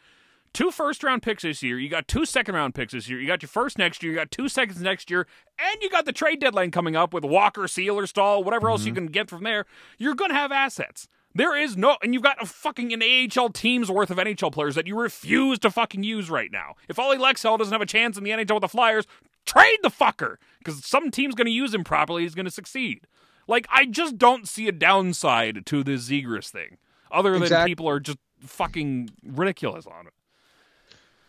[0.52, 3.26] two first round picks this year, you got two second round picks this year, you
[3.26, 5.26] got your first next year, you got two seconds next year,
[5.58, 8.92] and you got the trade deadline coming up with Walker, Seeler, Staal, whatever else you
[8.92, 9.06] mm-hmm.
[9.06, 9.64] can get from there.
[9.96, 11.08] You're gonna have assets.
[11.34, 14.76] There is no, and you've got a fucking an AHL team's worth of NHL players
[14.76, 16.74] that you refuse to fucking use right now.
[16.88, 19.06] If Ollie Lycksell doesn't have a chance in the NHL with the Flyers,
[19.44, 22.22] trade the fucker because some team's going to use him properly.
[22.22, 23.06] He's going to succeed.
[23.48, 26.78] Like I just don't see a downside to this Zegras thing,
[27.10, 30.12] other than Exact- people are just fucking ridiculous on it.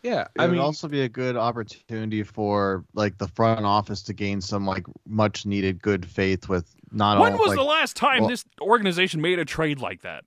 [0.06, 4.04] Yeah, It I would mean, also be a good opportunity for like the front office
[4.04, 7.40] to gain some like much needed good faith with not only when all.
[7.40, 10.24] was like, the last time well- this organization made a trade like that?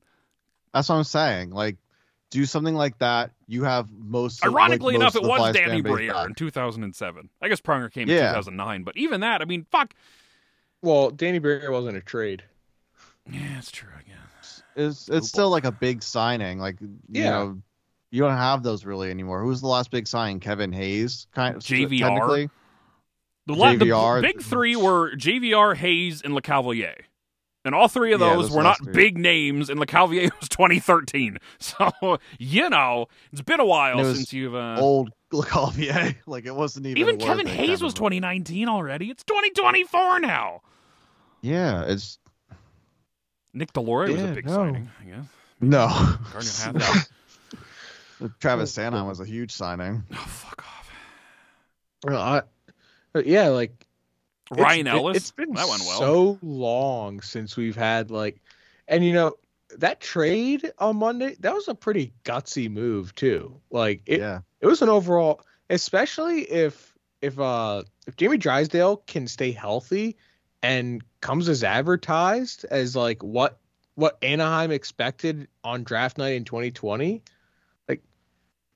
[0.74, 1.50] That's what I'm saying.
[1.50, 1.76] Like,
[2.30, 3.30] do something like that.
[3.46, 4.44] You have most.
[4.44, 6.26] of- like, Ironically enough, most it was Danny fan back.
[6.28, 7.30] in 2007.
[7.40, 9.94] I guess Pronger came in 2009, but even that, I mean, fuck.
[10.82, 12.42] well, Danny Briere wasn't a trade.
[13.30, 13.88] Yeah, it's true.
[13.96, 14.62] I guess.
[14.76, 16.58] It's it's still like a big signing.
[16.58, 17.30] Like you Yeah.
[17.30, 17.62] know,
[18.10, 19.42] you don't have those really anymore.
[19.42, 20.40] Who's the last big sign?
[20.40, 21.98] Kevin Hayes, kind of JVR.
[22.00, 22.50] technically.
[23.46, 26.94] The, la- the big three were JVR, Hayes, and LeCavalier.
[27.64, 28.92] And all three of those those were not last three.
[28.92, 31.38] big names, and Lecavalier was 2013.
[31.58, 31.90] So,
[32.38, 34.54] you know, it's been a while And it was since you've.
[34.54, 37.02] Uh, Old Lecavalier, like it wasn't even.
[37.02, 37.96] even Kevin Hayes kind was of.
[37.96, 39.10] 2019 already.
[39.10, 40.62] It's 2024 now.
[41.42, 42.18] Yeah, it's
[43.52, 44.54] Nick Deslauriers was a big no.
[44.54, 45.24] signing, I guess.
[45.60, 45.88] no.
[46.32, 47.00] Garnet Hathaway.
[48.40, 50.04] Travis Sanheim was a huge signing.
[50.12, 50.90] oh, fuck off.
[52.04, 52.42] Well, I,
[53.24, 53.86] yeah, like
[54.50, 55.16] Ryan been- Ellis.
[55.16, 55.98] It's been that went well.
[55.98, 58.40] so long since we've had like,
[58.86, 59.34] and you know
[59.76, 63.60] that trade on Monday that was a pretty gutsy move too.
[63.70, 69.26] Like it, yeah, it was an overall, especially if if uh if Jamie Drysdale can
[69.26, 70.16] stay healthy
[70.62, 73.58] and comes as advertised as like what
[73.96, 77.22] what Anaheim expected on draft night in 2020, like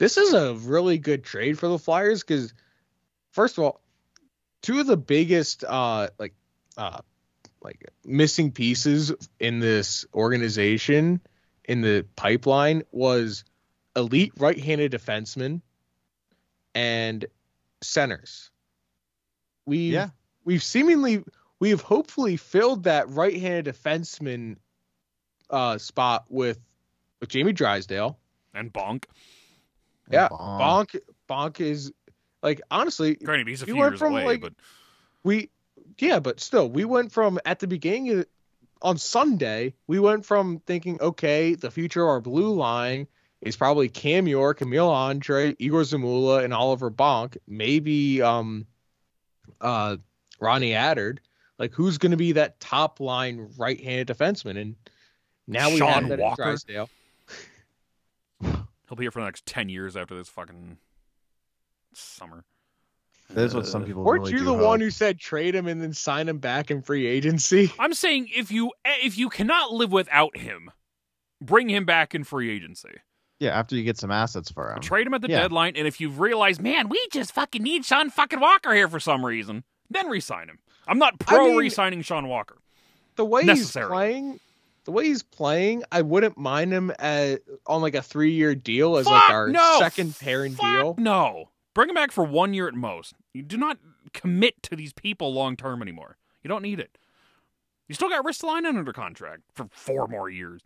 [0.03, 2.53] this is a really good trade for the Flyers because
[3.31, 3.81] first of all,
[4.61, 6.35] two of the biggest uh like
[6.77, 6.99] uh
[7.63, 11.21] like missing pieces in this organization
[11.65, 13.45] in the pipeline was
[13.95, 15.61] elite right-handed defensemen
[16.75, 17.25] and
[17.81, 18.51] centers.
[19.67, 20.09] We Yeah.
[20.45, 21.23] we've seemingly
[21.61, 24.57] we've hopefully filled that right-handed defenseman
[25.49, 26.59] uh spot with
[27.21, 28.19] with Jamie Drysdale.
[28.53, 29.05] And Bonk.
[30.13, 30.91] Yeah, Bonk.
[30.91, 31.93] Bonk Bonk is
[32.43, 34.53] like honestly Granted, he's a You few went years from, away, like, but
[35.25, 35.51] we
[35.99, 38.27] yeah but still we went from at the beginning of,
[38.81, 43.07] on sunday we went from thinking okay the future of our blue line
[43.41, 48.67] is probably cam york emil andrae igor zamula and oliver bonk maybe um
[49.61, 49.97] uh
[50.41, 51.19] ronnie attard
[51.59, 54.75] like who's going to be that top line right-handed defenseman and
[55.47, 56.45] now we Sean have that at Walker?
[56.45, 56.89] Drysdale.
[58.93, 60.77] He'll be here for the next 10 years after this fucking
[61.95, 62.45] summer.
[63.31, 64.03] That's what some Uh, people.
[64.05, 64.61] weren't really you do the hope.
[64.67, 68.29] one who said trade him and then sign him back in free agency I'm saying
[68.35, 70.71] if you if you cannot live without him,
[71.41, 72.91] bring him back in free agency.
[73.41, 74.81] Yeah, after you get some assets for him.
[74.81, 75.41] Trade him at the Yeah.
[75.41, 79.01] deadline, and if you've realized, man, we just fucking need Sean fucking Walker here for
[79.01, 80.59] some reason, then re-sign him.
[80.87, 82.59] I'm not pro mean- re-signing Sean Walker.
[83.17, 84.41] the way he's playing,
[84.85, 89.07] the way he's playing, I wouldn't mind him at, on like a three-year deal as
[89.07, 89.77] like our no!
[89.79, 90.95] second pairing Fuck deal.
[90.99, 93.15] No, bring him back for one year at most.
[93.33, 93.79] You do not
[94.13, 96.17] commit to these people long term anymore.
[96.43, 96.99] You don't need it.
[97.89, 100.63] You still got Ristolainen under contract for four more years.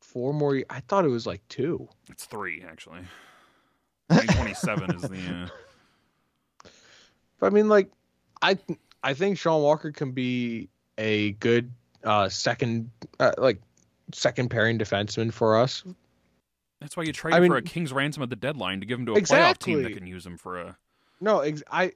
[0.00, 0.62] Four more.
[0.70, 1.88] I thought it was like two.
[2.08, 3.00] It's three actually.
[4.10, 5.44] Twenty seven is the.
[5.44, 5.48] Uh,
[7.38, 7.90] But I mean, like,
[8.42, 11.72] I th- I think Sean Walker can be a good
[12.04, 13.60] uh second, uh, like
[14.12, 15.84] second pairing defenseman for us.
[16.80, 18.86] that's why you trade I him mean- for a king's ransom at the deadline to
[18.86, 20.76] give him to a playoff team that can use him for a.
[21.20, 21.92] No, ex- I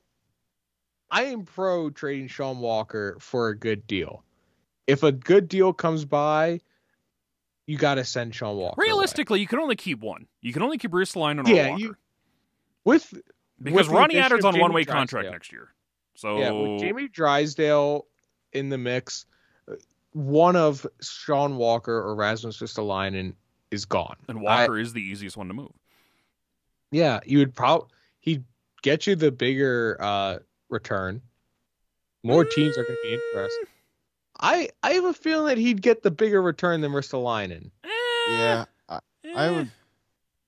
[1.11, 4.25] I am pro trading Sean Walker for a good deal.
[4.87, 6.61] If a good deal comes by,
[7.67, 8.81] you got to send Sean Walker.
[8.81, 8.88] away.
[8.88, 10.27] Realistically, you can only keep one.
[10.41, 11.81] You can only keep Ristolainen or Yeah, Walker.
[11.83, 11.97] you-
[12.85, 13.15] with
[13.62, 15.69] because the Ronnie Attard's on one way contract next year.
[16.17, 18.07] So yeah, with Jamie Drysdale
[18.53, 19.25] in the mix,
[20.13, 23.35] one of Sean Walker or Rasmus Ristolainen
[23.71, 24.17] is gone.
[24.29, 25.73] and I- Walker is the easiest one to move.
[26.90, 27.88] yeah, you would probably
[28.21, 28.44] he'd
[28.83, 30.38] get you the bigger uh
[30.69, 31.23] return.
[32.23, 33.67] More teams are going to be interested.
[34.40, 37.71] I I have a feeling that he'd get the bigger return than Ristolainen.
[37.85, 37.88] Eh,
[38.29, 38.98] Yeah, I,
[39.35, 39.50] I eh.
[39.56, 39.71] would.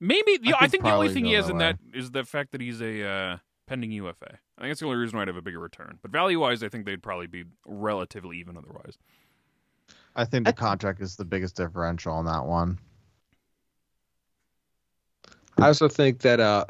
[0.01, 1.65] Maybe the, I I, think the only thing he has that in way.
[1.73, 3.37] that is the fact that he's a uh,
[3.67, 4.39] pending UFA.
[4.59, 5.99] I think that's the only reason why I'd have a bigger return.
[6.03, 8.99] But value wise, I think they'd probably be relatively even otherwise.
[10.17, 12.79] I think the I- contract is the biggest differential on that one.
[15.59, 16.65] I also think that uh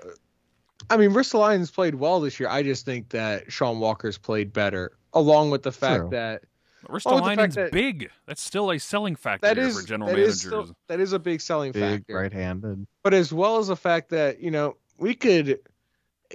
[0.91, 2.49] I mean Ristolainen's played well this year.
[2.49, 6.11] I just think that Sean Walker's played better, along with the fact True.
[6.11, 6.43] that
[6.83, 8.11] But Oh, the fact Ristolainen's that- big.
[8.27, 10.35] That's still a selling factor that here is for general that managers.
[10.35, 12.15] is still, that is a big selling Big factor.
[12.17, 12.87] right-handed.
[13.03, 15.61] But as well as the fact that you know we could,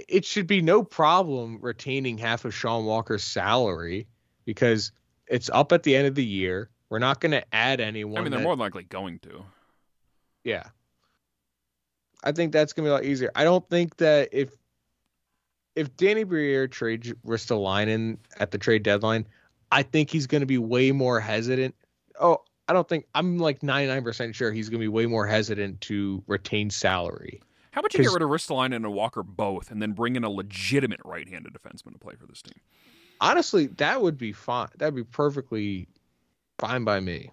[0.08, 4.08] it should be no problem retaining half of Sean Walker's salary
[4.46, 4.92] because
[5.28, 6.70] it's up at the end of the year.
[6.90, 8.18] We're not going to add anyone.
[8.18, 9.44] I mean, they're that- more than likely going to.
[10.44, 10.64] Yeah.
[12.24, 13.32] I think that's gonna be a lot easier.
[13.36, 14.56] I don't think that if
[15.76, 19.26] if Danny Briere trades Ristolainen at the trade deadline,
[19.72, 21.76] I think he's gonna be way more hesitant.
[22.20, 26.22] Oh, I don't think I'm like 99% sure he's gonna be way more hesitant to
[26.28, 27.42] retain salary.
[27.72, 30.30] How about you get rid of Ristolainen and Walker both, and then bring in a
[30.30, 32.60] legitimate right-handed defenseman to play for this team?
[33.22, 34.68] Honestly, that would be fine.
[34.78, 35.88] That'd be perfectly
[36.60, 37.32] fine by me.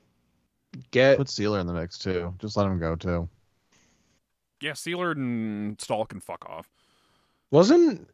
[0.91, 2.35] Get Put Seeler in the mix too.
[2.39, 3.29] Just let him go too.
[4.61, 6.69] Yeah, Sealard and Staal can fuck off.
[7.51, 8.09] wasn't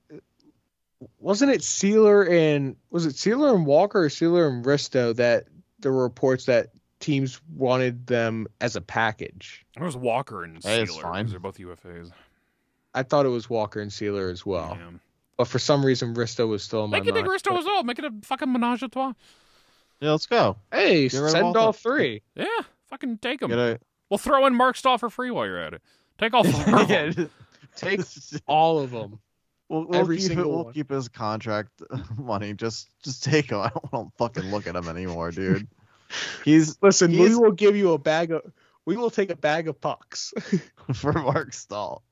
[1.18, 5.46] wasn't it Seeler and was it Seeler and Walker or Seeler and Risto that
[5.80, 6.68] there were reports that
[7.00, 9.66] teams wanted them as a package.
[9.76, 11.02] It was Walker and Hey, it's Seeler.
[11.02, 11.24] fine.
[11.24, 12.12] 'cause They're both UFAs.
[12.94, 14.90] I thought it was Walker and Seeler as well, Yeah.
[15.36, 17.26] but for some reason Risto was still in my Make it mind.
[17.26, 17.82] Risto as well.
[17.82, 19.14] Make it a fucking menage a trois.
[20.02, 20.56] Yeah, let's go.
[20.72, 22.22] Hey, Get send all all three.
[22.34, 22.46] Yeah,
[22.88, 23.52] fucking take them.
[23.52, 23.78] A,
[24.10, 25.82] We'll throw in Marc Staal for free while you're at it.
[26.18, 26.80] Take all four.
[26.80, 27.14] of 'em.
[27.16, 27.24] yeah,
[27.76, 28.00] Take
[28.48, 29.20] all of them.
[29.68, 30.72] we'll, we'll every keep it, we'll one.
[30.74, 31.70] keep his contract
[32.18, 32.52] money.
[32.52, 33.58] Just just take him.
[33.60, 35.68] I don't want to fucking look at him anymore, dude.
[36.44, 38.42] He's Listen, we will give you a bag of.
[38.84, 40.34] We will take a bag of pucks.
[40.94, 42.02] for Marc Staal.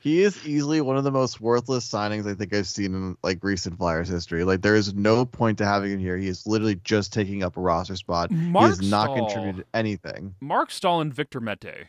[0.00, 3.42] He is easily one of the most worthless signings I think I've seen in like
[3.42, 4.44] recent Flyers history.
[4.44, 6.16] Like there is no point to having him here.
[6.18, 8.30] He is literally just taking up a roster spot.
[8.30, 10.34] Marc he has not Staal- contributed anything.
[10.40, 11.86] Marc Staal and Victor Mete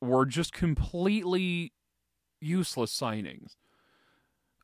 [0.00, 1.72] were just completely
[2.40, 3.56] useless signings.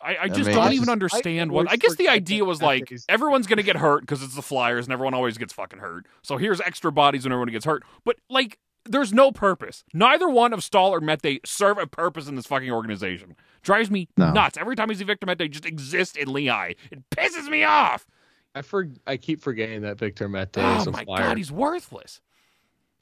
[0.00, 1.70] I, I just mean, don't I even just- I understand what.
[1.70, 4.92] I guess the idea was like everyone's gonna get hurt because it's the Flyers and
[4.92, 6.07] everyone always gets fucking hurt.
[6.22, 7.82] So here's extra bodies when everyone gets hurt.
[8.05, 9.85] But like, there's no purpose.
[9.93, 13.35] Neither one of Staal or Mete serve a purpose in this fucking organization.
[13.62, 14.30] Drives me No.
[14.32, 16.74] nuts every time I see Victor Mete just exist in Lehigh.
[16.91, 18.07] It pisses me off.
[18.55, 21.18] I for I keep forgetting that Victor Mete Oh is a my flyer.
[21.22, 22.20] god, he's worthless.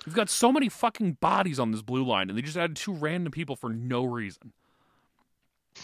[0.07, 2.93] We've got so many fucking bodies on this blue line, and they just added two
[2.95, 4.53] random people for no reason.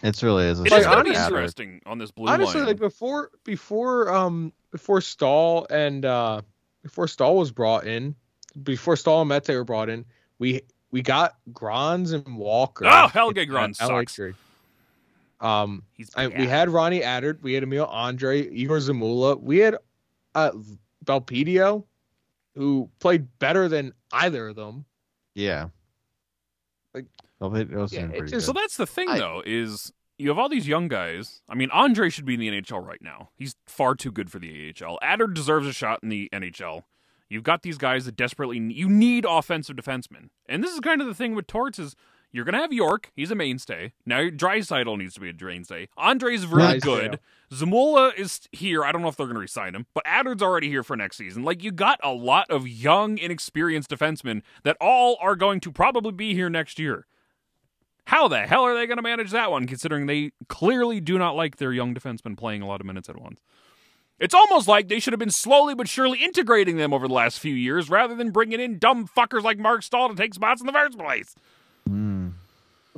[0.02, 0.60] It's really is.
[0.60, 2.66] a It Like, going to be honestly- interesting on this blue Honestly, line.
[2.68, 6.42] like before before um before Staal and uh
[6.82, 8.14] before Staal was brought in,
[8.62, 10.04] before Staal and Mete were brought in,
[10.38, 12.86] we we got Grans and Walker.
[12.86, 14.20] Oh, Helge in Grans that LA sucks.
[15.40, 19.76] Um, He's I, we had Ronnie Attard, we had Emil Andrae, Igor Zamula, we had
[20.34, 20.50] uh
[21.04, 21.84] Belpedio,
[22.54, 24.84] who played better than either of them.
[25.34, 25.68] yeah.
[26.94, 27.06] Like-
[27.38, 30.38] Well, it was Yeah, it just- So that's the thing, I- though, is you have
[30.38, 31.42] all these young guys.
[31.48, 33.28] I mean, Andrae should be in the NHL right now.
[33.36, 34.98] He's far too good for the AHL.
[35.02, 36.82] Attard deserves a shot in the NHL.
[37.28, 41.06] You've got these guys that desperately you need offensive defensemen, and this is kind of
[41.06, 41.94] the thing with Torts is
[42.30, 43.10] you're gonna have York.
[43.14, 43.92] He's a mainstay.
[44.06, 45.88] Now Drysdale needs to be a mainstay.
[45.98, 46.96] Andrae's really Drysdale.
[47.10, 47.20] good.
[47.50, 48.84] Zamula is here.
[48.84, 51.16] I don't know if they're going to resign him, but Attard's already here for next
[51.16, 51.42] season.
[51.42, 56.12] Like you got a lot of young, inexperienced defensemen that all are going to probably
[56.12, 57.06] be here next year.
[58.04, 61.36] How the hell are they going to manage that one, considering they clearly do not
[61.36, 63.40] like their young defensemen playing a lot of minutes at once?
[64.20, 67.38] It's almost like they should have been slowly but surely integrating them over the last
[67.38, 70.66] few years rather than bringing in dumb fuckers like Marc Staal to take spots in
[70.66, 71.34] the first place.
[71.86, 72.28] Hmm.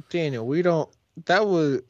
[0.09, 0.89] Daniel, we don't.
[1.27, 1.81] That was.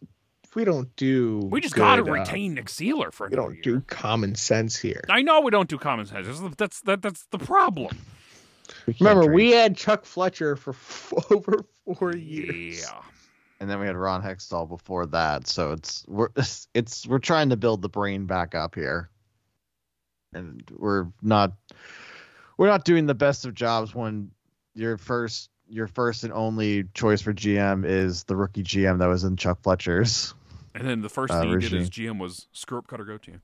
[0.57, 1.39] We don't do.
[1.51, 3.63] We just got to uh, retain Nick Seeler for We don't year.
[3.63, 5.05] do common sense here.
[5.09, 6.27] I know we don't do common sense.
[6.27, 7.97] That's the- That's that, that's the problem.
[8.87, 9.35] We Remember, trade.
[9.37, 12.81] we had Chuck Fletcher for f- over four years.
[12.83, 13.01] Yeah.
[13.61, 15.47] and then we had Ron Hextall before that.
[15.47, 16.31] So it's we're
[16.75, 19.09] it's we're trying to build the brain back up here,
[20.35, 21.53] and we're not
[22.57, 24.31] we're not doing the best of jobs when
[24.75, 29.25] your first your first and only choice for GM is the rookie GM that was
[29.25, 30.35] in Chuck Fletcher's.
[30.75, 33.41] And then the first Uh, thing he did as GM was screw up Cutter Gauthier.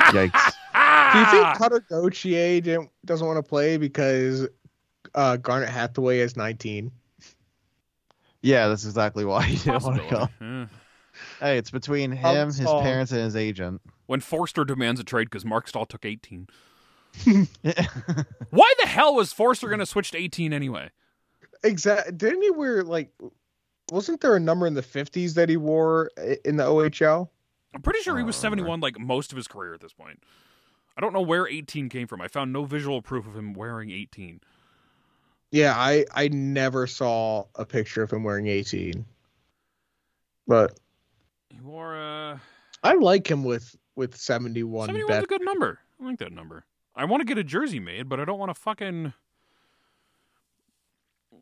[0.00, 0.52] Yikes!
[1.12, 1.58] Do you think!
[1.58, 4.48] Cutter Gauthier didn't, doesn't want to play because
[5.14, 6.90] uh, Garnet Hathaway is 19?
[8.42, 10.28] yeah, that's exactly why he didn't want to go.
[10.40, 10.66] Yeah.
[11.40, 13.80] Hey, it's between Problem him, his parents, and his agent.
[14.06, 16.48] When Foerster demands a trade because Mark Stahl took 18.
[18.50, 20.90] Why the hell was Foerster going to switch to 18 anyway?
[21.62, 22.12] Exactly.
[22.12, 23.10] Didn't he wear like?
[23.90, 26.10] Wasn't there a number in the 50s that he wore
[26.44, 27.28] in the OHL?
[27.74, 28.68] I'm pretty sure he was I don't remember.
[28.68, 30.22] 71 like most of his career at this point.
[30.96, 32.20] I don't know where 18 came from.
[32.20, 34.40] I found no visual proof of him wearing 18.
[35.50, 39.04] Yeah, I I never saw a picture of him wearing 18.
[40.46, 40.79] But
[41.50, 42.38] He wore uh
[42.82, 44.86] I like him with with 71.
[44.86, 45.24] 71 is bet.
[45.24, 45.80] a good number.
[46.00, 46.64] I like that number.
[46.96, 49.12] I want to get a jersey made, but I don't want to fucking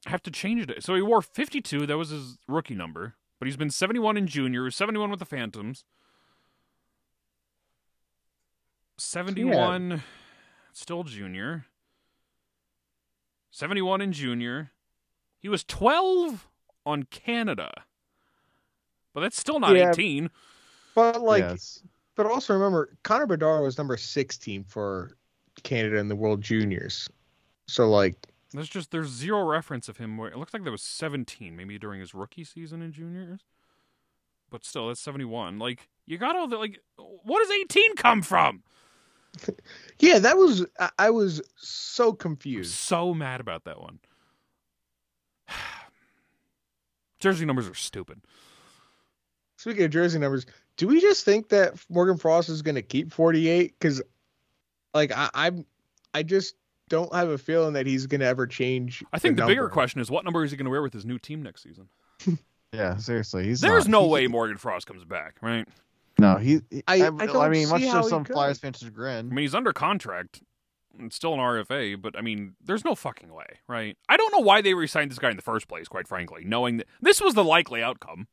[0.06, 0.82] have to change it.
[0.82, 1.86] So he wore 52.
[1.86, 3.14] That was his rookie number.
[3.38, 5.84] But he's been 71 in junior, 71 with the Phantoms.
[8.96, 10.02] 71
[10.72, 11.66] still junior.
[13.50, 14.72] 71 in junior.
[15.38, 16.48] He was 12
[16.84, 17.84] on Canada.
[19.18, 19.90] But that's still not Yeah.
[19.90, 20.30] 18.
[20.94, 21.82] But like, yes.
[22.14, 25.16] but also remember, Connor Bedard was number 16 for
[25.64, 27.08] Canada in the World Juniors.
[27.66, 28.14] So like,
[28.52, 31.80] There's just there's zero reference of him where it looks like there was 17 maybe
[31.80, 33.40] during his rookie season in juniors.
[34.50, 35.58] But still that's 71.
[35.58, 38.62] Like you got all the like what does 18 come from?
[39.98, 42.72] yeah, that was I, I was so I'm confused.
[42.72, 43.98] so mad about that one.
[47.18, 48.20] Jersey numbers are stupid.
[49.58, 50.46] Speaking of jersey numbers,
[50.78, 53.74] do we just think that Morgan Frost is going to keep 48?
[53.78, 54.00] Because,
[54.94, 55.66] like, I, I'm,
[56.14, 56.54] I just
[56.88, 59.04] don't have a feeling that he's going to ever change.
[59.12, 59.50] I think the, number.
[59.52, 61.62] bigger question is what number is he going to wear with his new team next
[61.64, 61.88] season?
[62.70, 65.66] Yeah, seriously, he's There's not- no he- way Morgan Frost comes back, right?
[66.18, 66.60] No, he.
[66.68, 68.34] he- I- I, I don't mean, much see to how he some could.
[68.34, 69.30] Flyers fans' I chagrin.
[69.30, 70.42] mean, he's under contract.
[71.00, 73.96] It's still an RFA, but I mean, there's no fucking way, right?
[74.10, 76.76] I don't know why they re-signed this guy in the first place, quite frankly, knowing
[76.76, 78.26] that this was the likely outcome.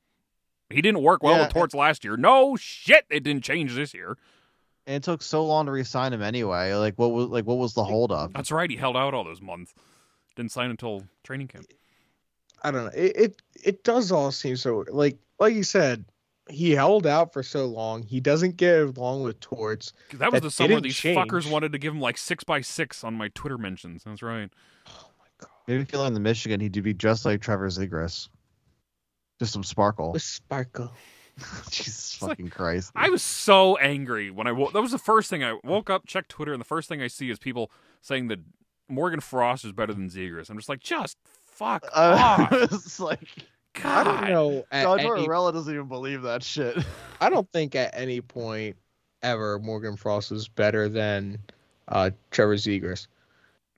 [0.69, 2.17] He didn't work well Yeah, with Torts last year.
[2.17, 4.17] No shit, it didn't change this year.
[4.87, 6.73] And it took so long to re-sign him anyway.
[6.73, 8.33] Like, what was like what was the holdup?
[8.33, 9.73] That's right, he held out all those months.
[10.35, 11.65] Didn't sign until training camp.
[12.63, 12.91] I don't know.
[12.95, 16.05] It, it it does all seem so like like you said.
[16.47, 18.03] He held out for so long.
[18.03, 19.93] He doesn't get along with Torts.
[20.13, 21.17] That was That the summer didn't these change.
[21.17, 24.03] fuckers wanted to give him like six by six on my Twitter mentions.
[24.03, 24.47] That's right.
[24.87, 25.49] Oh my god.
[25.67, 28.29] Maybe if he lived in Michigan, he'd be just like Trevor Zegras.
[29.39, 30.11] Just some sparkle.
[30.13, 30.91] With Sparkle.
[31.69, 32.91] Jesus like- fucking Christ.
[32.95, 34.73] I was so angry when I woke.
[34.73, 37.07] That was the first thing I woke up, checked Twitter, and the first thing I
[37.07, 37.71] see is people
[38.01, 38.39] saying that
[38.87, 40.49] Morgan Frost is better than Zegras.
[40.49, 42.17] I'm just like, just fuck Uh,
[42.51, 42.53] off.
[42.53, 43.27] it's like
[43.83, 44.65] I don't know.
[44.71, 46.77] At John any, Tortorella doesn't even believe that shit.
[47.21, 48.77] I don't think at any point
[49.21, 51.39] ever Morgan Frost was better than
[51.89, 53.07] uh, Trevor Zegras.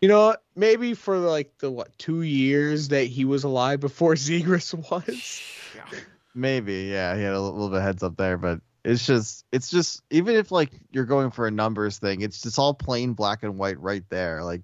[0.02, 0.36] You know?
[0.56, 5.42] Maybe for like the what two years that he was alive before Zegras was.
[5.76, 6.00] Yeah.
[6.34, 9.72] Maybe, yeah, he had a little bit of heads up there, but it's just, it's
[9.72, 13.42] just, even if like you're going for a numbers thing, it's just all plain black
[13.42, 14.44] and white right there.
[14.44, 14.62] Like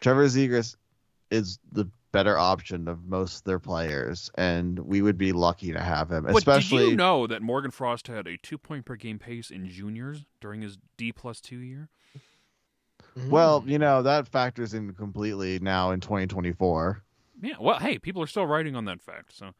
[0.00, 0.74] Trevor Zegras
[1.30, 5.80] is the better option of most of their players, and we would be lucky to
[5.80, 6.24] have him.
[6.24, 9.50] But Especially, did you know that Morgan Frost had a two point per game pace
[9.50, 11.88] in juniors during his D plus two year?
[13.28, 13.68] Well, mm.
[13.68, 17.02] you know that factors in completely now in 2024.
[17.40, 17.54] Yeah.
[17.60, 19.36] Well, hey, people are still writing on that fact.
[19.36, 19.52] So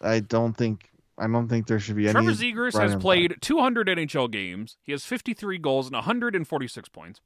[0.00, 2.12] I don't think, I don't think there should be any.
[2.12, 4.76] Trevor right has played 200 NHL games.
[4.82, 7.20] He has 53 goals and 146 points.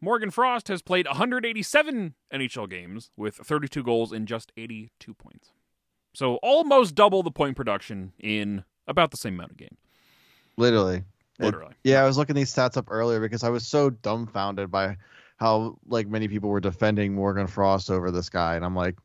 [0.00, 5.52] Morgan Frost has played 187 NHL games with 32 goals and just 82 points.
[6.14, 9.78] So almost double the point production in about the same amount of games.
[10.56, 11.02] Literally,
[11.38, 11.74] It- Literally.
[11.84, 14.96] Yeah, I was looking these stats up earlier because I was so dumbfounded by
[15.36, 18.96] how like many people were defending Morgan Frost over this guy, and I'm like,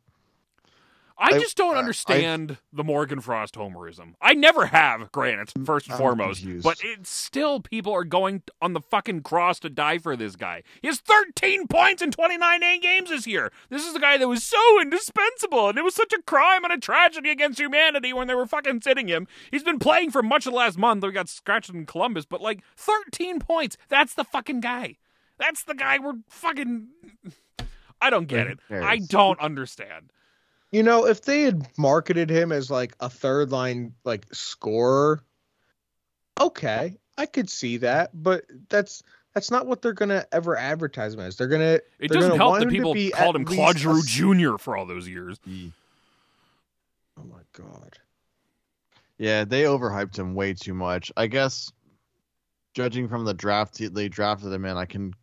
[1.18, 4.16] I I- just don't uh, I- understand the Morgan Frost homerism.
[4.22, 6.42] I never have, granted, mm, first and I'm foremost.
[6.42, 6.64] confused.
[6.64, 10.64] But it's still people are going on the fucking cross to die for this guy.
[10.82, 13.52] He has 13 points in 29 A games this year.
[13.70, 16.74] This is the guy that was so indispensable, and it was such a crime and
[16.74, 19.28] a tragedy against humanity when they were fucking sitting him.
[19.52, 21.02] He's been playing for much of the last month.
[21.02, 23.78] though He got scratched in Columbus, but like 13 points.
[23.90, 24.98] That's the fucking guy.
[25.38, 26.88] That's the guy we're fucking.
[28.02, 28.60] I don't get it.
[28.70, 30.12] I don't understand.
[30.74, 35.22] You know, if they had marketed him as like a third line like scorer,
[36.42, 39.04] okay, I could see that, but that's
[39.36, 41.38] that's not what they're gonna ever advertise him as.
[41.38, 44.04] They're gonna It they're doesn't gonna help want that people called him Claude least a
[44.04, 44.58] Giroux Jr.
[44.58, 45.40] for all those years.
[45.48, 48.00] Oh my god.
[49.20, 51.12] yeah, they overhyped him way too much.
[51.16, 51.72] I guess,
[52.74, 55.14] judging from the draft they drafted him in, I can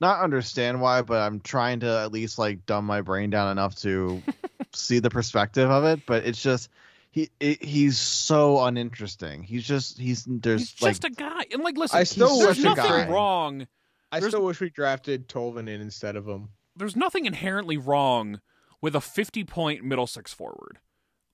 [0.00, 3.74] not understand why, but I'm trying to at least like dumb my brain down enough
[3.76, 4.22] to
[4.76, 6.06] see the perspective of it.
[6.06, 6.70] But it's just
[7.10, 9.42] he it, he's so uninteresting.
[9.42, 11.44] He's just he's there's He's like just a guy.
[11.52, 13.66] And like, listen, I still there's wish a nothing guy- wrong.
[14.12, 16.50] I There's- still wish we drafted Tolvanen instead of him.
[16.76, 18.40] There's nothing inherently wrong
[18.80, 20.78] with a 50 point middle six forward.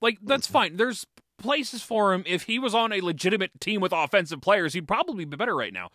[0.01, 0.53] Like, that's mm-hmm.
[0.53, 0.77] fine.
[0.77, 1.05] There's
[1.37, 2.23] places for him.
[2.25, 5.73] If he was on a legitimate team with offensive players, he'd probably be better right
[5.73, 5.89] now.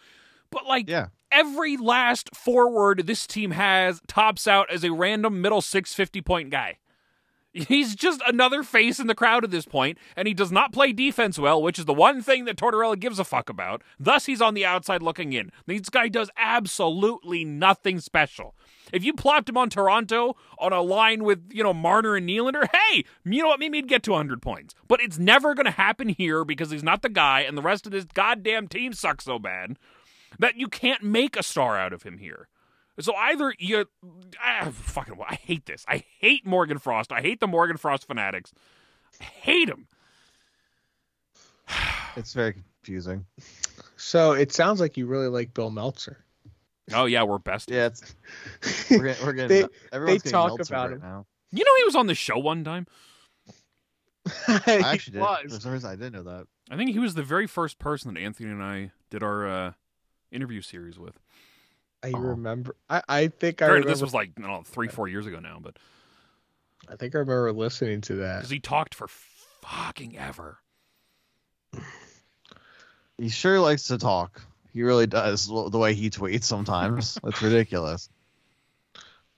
[0.51, 1.09] But like, yeah.
[1.31, 6.51] every last forward this team has tops out as a random middle six 50 point
[6.51, 6.79] guy.
[7.53, 10.93] He's just another face in the crowd at this point, and he does not play
[10.93, 13.83] defense well, which is the one thing that Tortorella gives a fuck about.
[13.99, 15.51] Thus, he's on the outside looking in.
[15.67, 18.55] This guy does absolutely nothing special.
[18.93, 22.69] If you plopped him on Toronto on a line with, you know, Marner and Nylander,
[22.71, 23.61] hey, you know what?
[23.61, 24.75] Maybe he'd get to 100 points.
[24.87, 27.87] But it's never going to happen here because he's not the guy, and the rest
[27.87, 29.79] of this goddamn team sucks so bad
[30.39, 32.49] that you can't make a star out of him here.
[33.01, 33.87] So either you,
[34.43, 35.85] ah, fucking, I hate this.
[35.89, 37.13] I hate Morgan Frost.
[37.13, 38.53] I hate the Morgan Frost fanatics.
[39.21, 39.87] I hate him.
[42.17, 43.27] It's very confusing.
[43.97, 46.25] So it sounds like you really like Bill Meltzer.
[46.93, 47.71] Oh yeah, we're best.
[47.71, 48.15] Yeah, it's
[48.91, 51.01] we're getting, we're getting They- everyone's they getting talk Meltzer about right him.
[51.03, 51.27] now.
[51.53, 52.87] You know he was on the show one time.
[54.49, 55.53] I He actually did.
[55.53, 56.47] For some reason, I didn't know that.
[56.71, 59.73] I think he was the very first person that Anthony and I did our uh,
[60.33, 61.19] interview series with.
[62.03, 62.19] I Oh.
[62.19, 62.77] remember.
[62.89, 63.89] I, I think I remember.
[63.89, 65.77] this was like I don't know, three, four years ago now, but
[66.89, 68.37] I think I remember listening to that.
[68.39, 69.09] because he talked for
[69.63, 70.59] fucking ever.
[73.19, 74.41] He sure likes to talk.
[74.73, 75.49] He really does.
[75.49, 78.09] The way he tweets sometimes, it's ridiculous.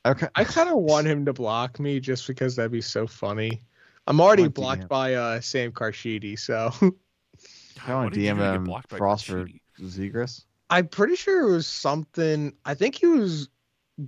[0.04, 0.28] Okay.
[0.34, 3.62] I kind of want him to block me just because that'd be so funny.
[4.06, 4.88] I'm already Might be blocked him.
[4.88, 6.72] by uh, Sam Carchidi, so
[7.86, 9.60] I want to DM do to get him blocked by Frost for Rashidi?
[9.80, 10.44] Zegras.
[10.70, 12.54] I'm pretty sure it was something.
[12.64, 13.48] I think he was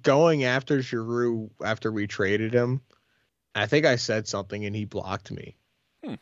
[0.01, 2.81] going after Giroux after we traded him.
[3.55, 5.57] I think I said something and he blocked me.
[6.05, 6.15] Hmm.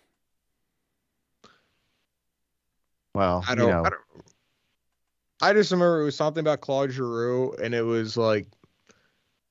[3.15, 4.01] Well, I don't, you know, I don't.
[5.43, 8.47] I just remember it was something about Claude Giroux, and it was like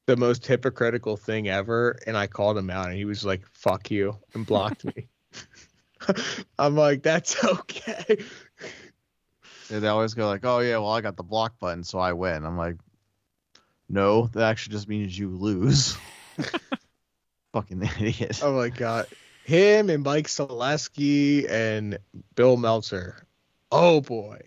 [0.05, 1.97] the most hypocritical thing ever.
[2.05, 5.07] And I called him out, and he was like, "Fuck you," and blocked me.
[6.59, 8.23] I'm like, "That's okay."
[9.69, 12.43] They always go like, "Oh yeah, well I got the block button, so I win."
[12.45, 12.77] I'm like,
[13.87, 15.95] "No, that actually just means you lose."
[17.53, 18.39] Fucking idiot.
[18.43, 19.07] Oh my god,
[19.43, 21.97] him and Mike Sielski and
[22.35, 23.25] Bill Meltzer.
[23.71, 24.39] Oh boy,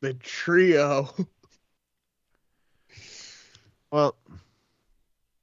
[0.00, 1.08] the trio.
[3.92, 4.16] Well,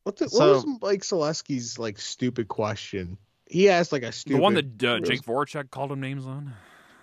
[0.04, 3.18] What, the, So- what was Mike Sielski's like stupid question?
[3.50, 4.38] He asked like a stupid.
[4.38, 6.54] The one that uh, Jake Voracek called him names on.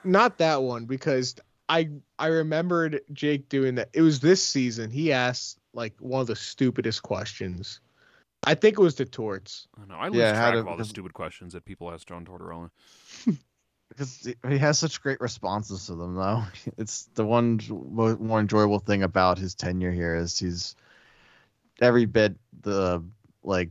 [0.05, 1.35] not that one because
[1.71, 3.89] I I remembered Jake doing that.
[3.95, 4.91] It was this season.
[4.91, 7.81] He asked like one of the stupidest questions.
[8.45, 9.69] I think it was the torts.
[9.81, 9.95] I know.
[9.95, 12.71] I lose Yeah, track to- of all the stupid questions that people ask John Tortorella.
[13.89, 16.43] because he- he has such great responses to them, though.
[16.79, 20.75] It's the one more enjoyable thing about his tenure here is he's
[21.81, 23.03] every bit the
[23.43, 23.71] like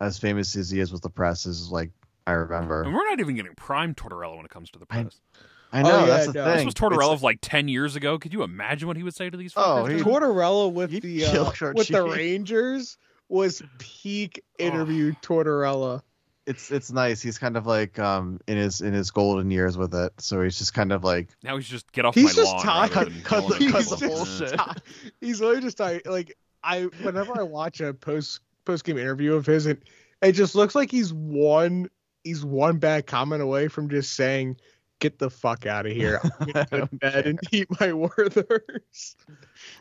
[0.00, 1.90] as famous as he is with the press is like
[2.26, 2.82] I remember.
[2.84, 5.20] And we're not even getting prime Tortorella when it comes to the press.
[5.34, 5.38] I
[5.82, 6.44] know Oh, that's the no.
[6.44, 6.56] thing.
[6.56, 8.18] This was Tortorella It's- of like ten years ago.
[8.18, 9.52] Could you imagine what he would say to these?
[9.56, 9.96] Oh, fuckers?
[9.96, 12.96] he- Tortorella with He'd the uh, Short with the Rangers
[13.28, 14.64] was peak Oh.
[14.64, 16.02] interview Tortorella.
[16.46, 17.22] it's it's nice.
[17.22, 20.58] He's kind of like um in his in his golden years with it, so he's
[20.58, 22.62] just kind of like now he's just get off He's my just lawn.
[22.62, 22.94] tired.
[22.96, 24.24] rather than Cut the- at cut He's the people.
[24.24, 24.58] just bullshit.
[24.58, 26.02] ti- He's literally just tired.
[26.06, 29.82] Like I, whenever I watch a post post game interview of his, it,
[30.22, 31.88] it just looks like he's one
[32.24, 34.56] he's one bad comment away from just saying,
[35.00, 36.20] "Get the fuck out of here.
[36.22, 39.16] I'm gonna go to bed and eat my Werthers."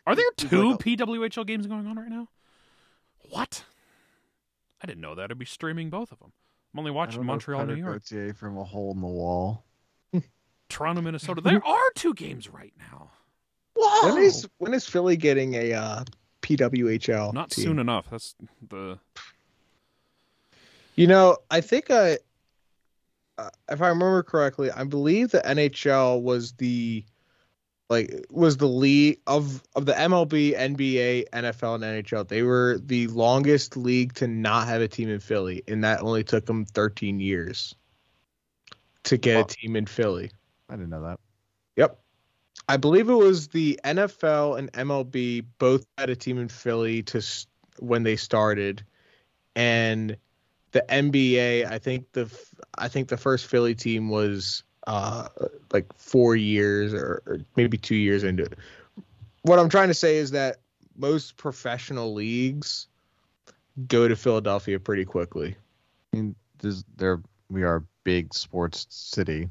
[0.05, 2.27] Are there two like PWHL games going on right now?
[3.29, 3.63] What?
[4.81, 5.31] I didn't know that.
[5.31, 6.33] I'd be streaming both of them.
[6.73, 9.63] I'm only watching don't Montreal, New Cutter York, Gauthier from a hole in the wall.
[10.69, 11.41] Toronto, Minnesota.
[11.41, 13.11] There are two games right now.
[13.75, 14.13] Whoa!
[14.13, 16.03] When is when is Philly getting a uh,
[16.41, 17.33] PWHL?
[17.33, 17.63] Not team?
[17.63, 18.07] soon enough.
[18.09, 18.35] That's
[18.69, 18.99] the
[20.95, 22.17] You know, I think I,
[23.37, 27.03] uh, if I remember correctly, I believe the NHL was the,
[27.89, 32.27] like, was the league of of the MLB, NBA, NFL, and NHL.
[32.27, 36.23] They were the longest league to not have a team in Philly, and that only
[36.23, 37.75] took them 13 years
[39.03, 39.41] to get Wow.
[39.41, 40.31] a team in Philly.
[40.69, 41.19] I didn't know that.
[41.75, 41.99] Yep.
[42.69, 47.21] I believe it was the NFL and MLB both had a team in Philly to
[47.79, 48.83] when they started,
[49.55, 50.15] and
[50.73, 51.65] the NBA.
[51.65, 55.29] I think the f- I think the first Philly team was uh
[55.71, 58.57] like four years or, or maybe two years into it.
[59.43, 60.57] What I'm trying to say is that
[60.97, 62.87] most professional leagues
[63.87, 65.55] go to Philadelphia pretty quickly.
[66.13, 69.49] I mean, this, there we are a big sports city,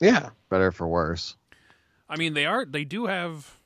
[0.00, 0.30] Yeah.
[0.48, 1.36] better for worse.
[2.08, 2.64] I mean, they are.
[2.64, 3.58] They do have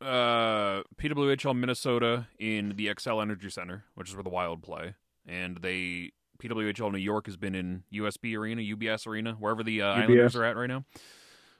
[0.00, 4.94] uh, PWHL Minnesota in the Xcel Energy Center, which is where the Wild play,
[5.30, 6.10] and they
[6.42, 10.44] PWHL New York has been in USB Arena, UBS Arena, wherever the uh, Islanders are
[10.44, 10.84] at right now.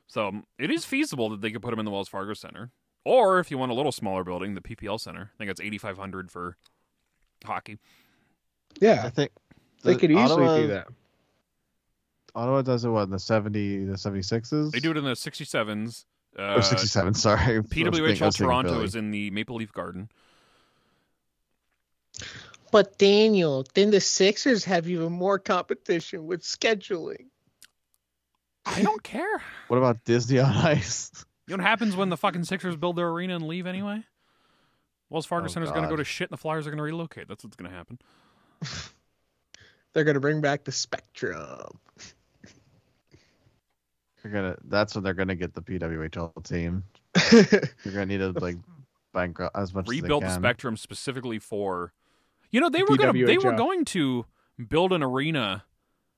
[0.06, 2.70] So um, it is feasible that they could put them in the Wells Fargo Center,
[3.04, 5.30] or if you want a little smaller building, the PPL Center.
[5.32, 6.56] I think it's eighty five hundred for
[7.44, 7.78] hockey.
[8.80, 9.02] Yeah.
[9.04, 9.30] I think
[9.84, 10.88] They could easily Ottawa, do that.
[12.34, 14.72] Ottawa does it what in the seventy the seventy sixes?
[14.72, 16.06] They do it in the sixty sevens.
[16.38, 17.14] Uh, or sixty seven.
[17.14, 20.08] Sorry, I was thinking- I PWHL Toronto is in the Maple Leaf Garden.
[22.70, 27.26] But Daniel, then the Sixers have even more competition with scheduling.
[28.66, 29.42] I don't care.
[29.68, 31.10] What about Disney on Ice?
[31.46, 34.04] You know what happens when the fucking Sixers build their arena and leave anyway?
[35.08, 36.84] Wells Fargo Oh, Center's going to go to shit and the Flyers are going to
[36.84, 37.26] relocate.
[37.26, 37.98] That's what's going to happen.
[39.92, 41.78] They're gonna bring back the Spectrum.
[44.22, 44.56] They're gonna.
[44.64, 46.84] That's when they're gonna get the PWHL team.
[47.84, 48.56] You're gonna need to like
[49.12, 50.42] bankrupt as much Rebuild the as they can.
[50.42, 51.92] Spectrum specifically for.
[52.50, 54.26] You know they were going to they were going to
[54.68, 55.64] build an arena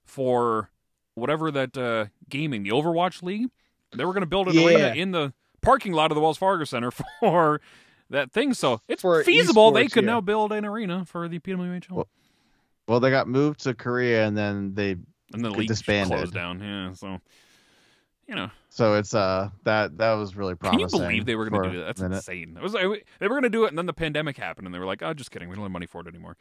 [0.04, 0.70] for
[1.14, 3.48] whatever that uh, gaming the Overwatch League.
[3.96, 4.66] They were going to build an Yeah.
[4.66, 7.60] arena in the parking lot of the Wells Fargo Center for
[8.10, 8.54] that thing.
[8.54, 10.10] So it's For feasible they could yeah.
[10.12, 11.90] now build an arena for the PWHL.
[11.90, 12.08] Well,
[12.88, 14.96] Well, they got moved to Korea and then they
[15.34, 16.16] and the league disbanded.
[16.16, 16.60] closed down.
[16.60, 17.18] Yeah, so
[18.26, 20.88] you know, So it's uh that that was really promising.
[20.88, 21.94] can you believe they were going to do that?
[21.94, 22.56] That's insane.
[22.56, 24.74] It was like, they were going to do it, and then the pandemic happened, and
[24.74, 25.50] they were like, "Oh, just kidding.
[25.50, 26.38] We don't have money for it anymore.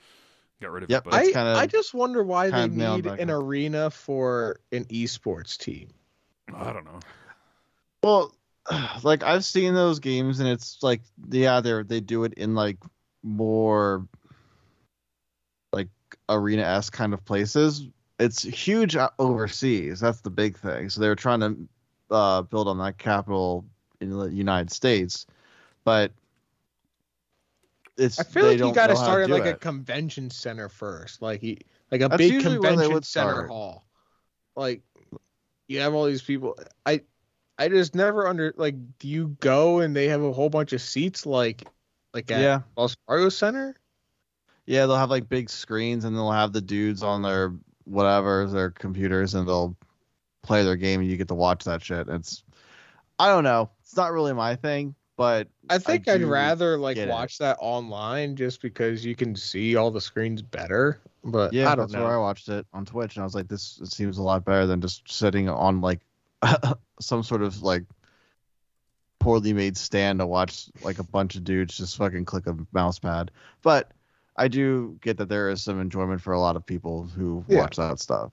[0.62, 2.72] Get rid of Yep, it." But That's I, kinda- I just wonder why they kind
[2.72, 3.44] of nailed need an up.
[3.44, 5.90] arena for an esports team.
[6.56, 7.02] I don't know.
[8.02, 8.34] Well,
[9.04, 11.02] like I've seen those games, and it's like,
[11.32, 12.78] yeah, they they do it in like
[13.24, 14.08] more
[15.74, 15.90] like
[16.30, 17.90] arena esque kind of places.
[18.20, 20.00] It's huge overseas.
[20.00, 20.90] That's the big thing.
[20.90, 21.58] So they're trying to
[22.12, 23.66] uh, build on that capital
[24.00, 25.26] in the United States,
[25.84, 26.12] but
[27.98, 31.42] it's I feel like you got to start at like a convention center first, like
[31.44, 31.58] you,
[31.92, 33.50] like a That's big usually where they convention center start.
[33.50, 33.86] hall.
[34.56, 34.82] Like
[35.68, 36.58] you have all these people.
[36.86, 37.02] I
[37.58, 38.76] I just never under like.
[39.00, 41.64] Do you go and they have a whole bunch of seats like
[42.14, 42.62] like at yeah.
[42.76, 43.76] Wells Fargo Center?
[44.66, 47.54] Yeah, they'll have like big screens and they'll have the dudes on their
[47.86, 49.76] whatever, their computers, and they'll
[50.44, 52.08] play their game and you get to watch that shit.
[52.10, 52.44] It's
[53.20, 53.70] I don't know.
[53.82, 57.12] It's not really my thing, but I think I would rather like get it.
[57.12, 61.00] watch that online just because you can see all the screens better.
[61.24, 62.04] But yeah, I don't that's know.
[62.04, 64.44] where I watched it on Twitch and I was like, this it seems a lot
[64.44, 66.00] better than just sitting on like
[67.00, 67.84] some sort of like
[69.20, 72.98] poorly made stand to watch like a bunch of dudes just fucking click a mouse
[72.98, 73.30] pad.
[73.62, 73.92] But
[74.36, 77.60] I do get that there is some enjoyment for a lot of people who Yeah.
[77.60, 78.32] watch that stuff.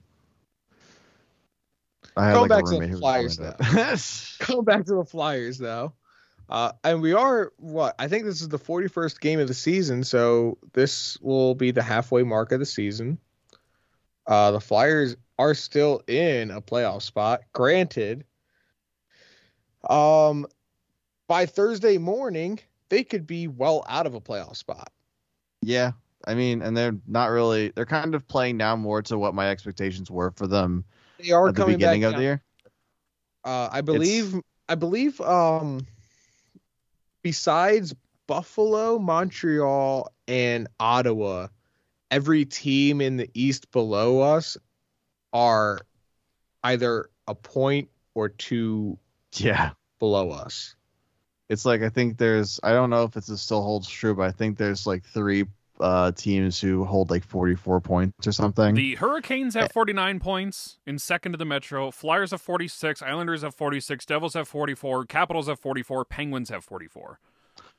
[2.19, 3.39] I Going like back a to the roommate who was Flyers,
[4.39, 4.45] it.
[4.47, 5.93] Going back to the Flyers though.
[6.49, 10.03] Uh, and we are what I think this is the 41st game of the season,
[10.03, 13.19] so this will be the halfway mark of the season.
[14.25, 17.41] Uh, the Flyers are still in a playoff spot.
[17.53, 18.25] Granted,
[19.87, 20.45] um,
[21.27, 22.59] by Thursday morning
[22.89, 24.91] they could be well out of a playoff spot.
[25.61, 25.91] yeah,
[26.25, 27.69] I mean, and they're not really.
[27.69, 30.83] They're kind of playing now more to what my expectations were for them
[31.19, 32.19] They are at the coming beginning back of down.
[32.19, 32.43] the year.
[33.43, 34.35] Uh, I believe
[34.67, 35.85] I believe um
[37.21, 37.93] besides
[38.27, 41.47] Buffalo, Montreal, and Ottawa,
[42.11, 44.55] every team in the East below us
[45.33, 45.79] are
[46.63, 48.97] either a point or two
[49.35, 49.71] Yeah.
[49.99, 50.75] below us.
[51.49, 54.31] It's like I think there's I don't know if it still holds true, but I
[54.31, 55.45] think there's like three
[55.79, 58.75] uh teams who hold like 44 points or something.
[58.75, 61.91] The Hurricanes have 49 points in second to the Metro.
[61.91, 63.01] Flyers have 46.
[63.01, 64.05] Islanders have 46.
[64.05, 65.05] Devils have 44.
[65.05, 66.05] Capitals have 44.
[66.05, 67.19] Penguins have 44.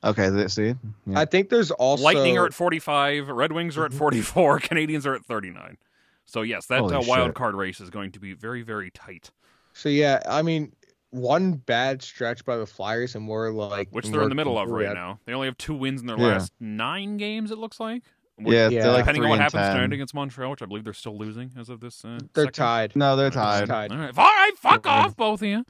[0.02, 0.74] okay, th- see,
[1.06, 1.20] Yeah.
[1.20, 3.28] I think there's also Lightning are at 45.
[3.28, 3.98] Red Wings are at Mhm.
[3.98, 4.60] 44.
[4.60, 5.76] Canadiens are at 39.
[6.24, 7.34] So yes, that uh, wild shit.
[7.34, 9.30] card race is going to be very very tight.
[9.72, 10.72] so yeah, I mean
[11.10, 14.70] one bad stretch by the Flyers and we're like Which they're in the middle of
[14.70, 15.18] right at- now.
[15.26, 16.26] They only have two wins in their Yeah.
[16.28, 17.50] last nine games.
[17.50, 18.02] It looks like.
[18.36, 18.88] Which- yeah, Yeah.
[18.90, 19.74] like Depending on what happens 10.
[19.74, 22.04] tonight against Montreal, which I believe they're still losing as of this.
[22.04, 22.52] Uh, They're second.
[22.54, 22.96] tied.
[22.96, 23.66] No, they're It's tied.
[23.66, 23.90] tied.
[23.92, 24.92] All right, all right, fuck Yeah.
[24.92, 25.64] off, both of you.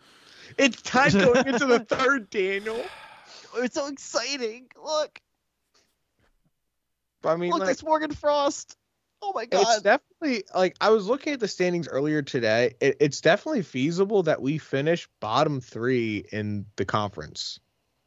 [0.59, 2.85] It's tied going into the third, Daniel.
[3.57, 4.69] It's so exciting.
[4.81, 5.21] Look,
[7.25, 8.77] I mean, look, like, it's Morgan Frost.
[9.23, 9.67] Oh my god!
[9.69, 12.75] it's definitely like I was looking at the standings earlier today.
[12.81, 17.61] It, it's definitely feasible that we finish bottom three in the conference.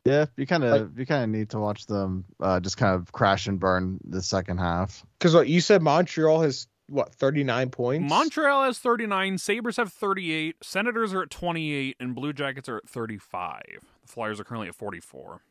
[0.05, 2.95] Yeah, you kind Like- of you kind of need to watch them uh, just kind
[2.95, 5.05] of crash and burn the second half.
[5.19, 8.09] Because what you said, Montreal has what thirty nine points.
[8.09, 12.89] Montreal has 39, Sabres have 38, Senators are at 28, and Blue Jackets are at
[12.89, 13.61] 35.
[14.01, 15.41] The Flyers are currently at 44.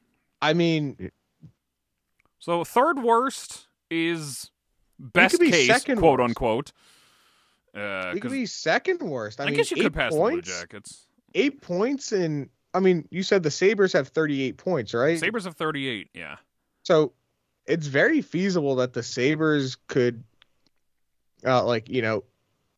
[0.42, 1.10] I mean,
[2.38, 4.50] So third worst is
[4.98, 6.30] best be case, second quote worst.
[6.30, 6.72] unquote.
[7.74, 9.40] Uh, could be second worst.
[9.40, 11.06] I, I, mean, guess you could pass points, the Blue Jackets.
[11.34, 12.50] Eight points, in.
[12.74, 15.18] I mean, you said the Sabres have thirty eight points, right?
[15.18, 16.36] Sabres have 38, yeah.
[16.82, 17.12] So
[17.66, 20.22] it's very feasible that the Sabres could,
[21.46, 22.24] uh, like you know,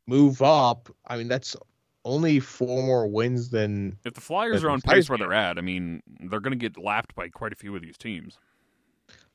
[0.07, 0.89] move up.
[1.07, 1.57] I mean, that's
[2.05, 5.61] only four more wins than If the Flyers are on pace where they're at, I
[5.61, 8.39] mean, they're going to get lapped by quite a few of these teams.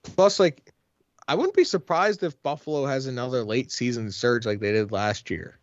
[0.04, 0.40] plus.
[0.40, 0.72] Like,
[1.30, 5.30] I wouldn't be surprised if Buffalo has another late season surge like they did last
[5.30, 5.60] year.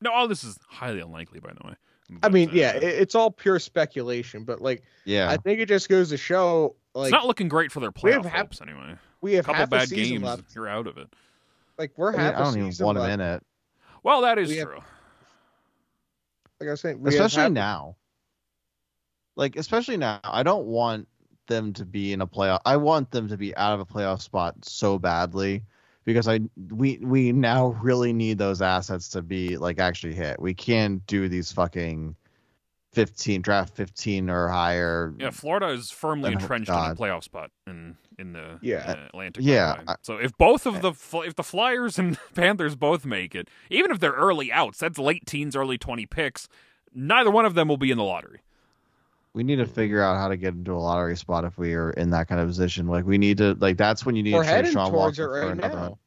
[0.00, 1.74] No, all this is highly unlikely, by the way.
[2.22, 5.66] I mean, uh, yeah, it, it's all pure speculation, but like, Yeah, I think it
[5.68, 8.38] just goes to show, like, it's not looking great for their we have playoff half-
[8.40, 8.94] hopes anyway.
[9.20, 10.54] we have A couple half bad season games, left.
[10.54, 11.12] you're out of it.
[11.76, 13.12] Like, we're I, mean, half I a don't even want him left.
[13.14, 13.46] in it,
[14.04, 14.78] Well, that is We have- true.
[16.60, 17.96] Like I was saying, we have especially half- now.
[19.36, 21.06] Like especially now, I don't want
[21.48, 22.60] them to be in a playoff.
[22.64, 25.64] I want them to be out of a playoff spot so badly
[26.04, 26.40] because I
[26.70, 30.40] we we now really need those assets to be like actually hit.
[30.40, 32.14] We can't do these fucking
[32.92, 35.14] 15 draft 15 or higher.
[35.18, 38.84] Yeah, Florida is firmly entrenched in a playoff spot in in the Yeah.
[38.98, 39.44] uh, Atlantic.
[39.44, 39.84] Yeah, by the way.
[39.88, 40.92] I- so if both of the
[41.26, 45.26] if the Flyers and Panthers both make it, even if they're early outs, that's late
[45.26, 46.48] teens, early twenty picks.
[46.94, 48.40] Neither one of them will be in the lottery.
[49.38, 51.90] We need to figure out how to get into a lottery spot if we are
[51.92, 52.88] in that kind of position.
[52.88, 55.16] Like we need to like that's when you need We're to trade heading Sean towards
[55.16, 55.82] Walker it for another now.
[55.90, 55.98] one.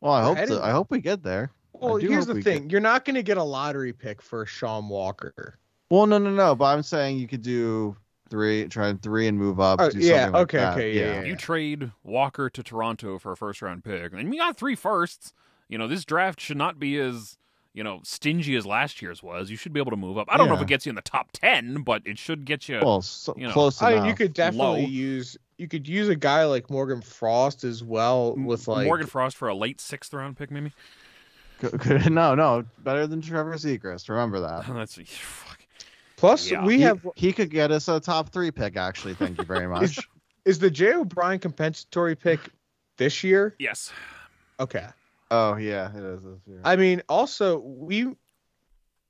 [0.00, 1.50] Well, I We're hope heading- to, I hope we get there.
[1.72, 4.88] Well, here's the we thing: you're not going to get a lottery pick for Sean
[4.88, 5.58] Walker.
[5.90, 6.54] Well, no, no, no.
[6.54, 7.96] But I'm saying you could do
[8.30, 9.80] three, try three and move up.
[9.80, 10.72] Oh, do yeah, something like okay, that.
[10.74, 11.22] okay, yeah, yeah.
[11.24, 15.32] You trade Walker to Toronto for a first round pick, and you got three firsts.
[15.68, 17.38] You know this draft should not be as
[17.76, 19.50] you know stingy as last year's was.
[19.50, 20.26] You should be able to move up.
[20.30, 22.68] I don't know if it gets you in the top ten, but it should get
[22.68, 22.80] you.
[22.82, 24.00] Well, so, you know, close I enough.
[24.02, 24.88] mean, you could definitely low.
[24.88, 29.36] use you could use a guy like Morgan Frost as well with like Morgan Frost
[29.36, 30.72] for a late sixth round pick, maybe.
[31.60, 34.08] Could- could- no, no, better than Trevor Zegras.
[34.08, 34.66] Remember that.
[34.74, 35.58] That's fuck.
[36.16, 36.64] Plus Yeah.
[36.64, 38.76] we he, have he could get us a top three pick.
[38.76, 39.98] Actually, thank you very much.
[40.46, 42.40] is the Jay O'Brien compensatory pick
[42.96, 43.54] this year?
[43.58, 43.92] Yes.
[44.58, 44.86] Okay.
[45.30, 46.60] Oh yeah, it is this year.
[46.64, 48.14] I mean, also we.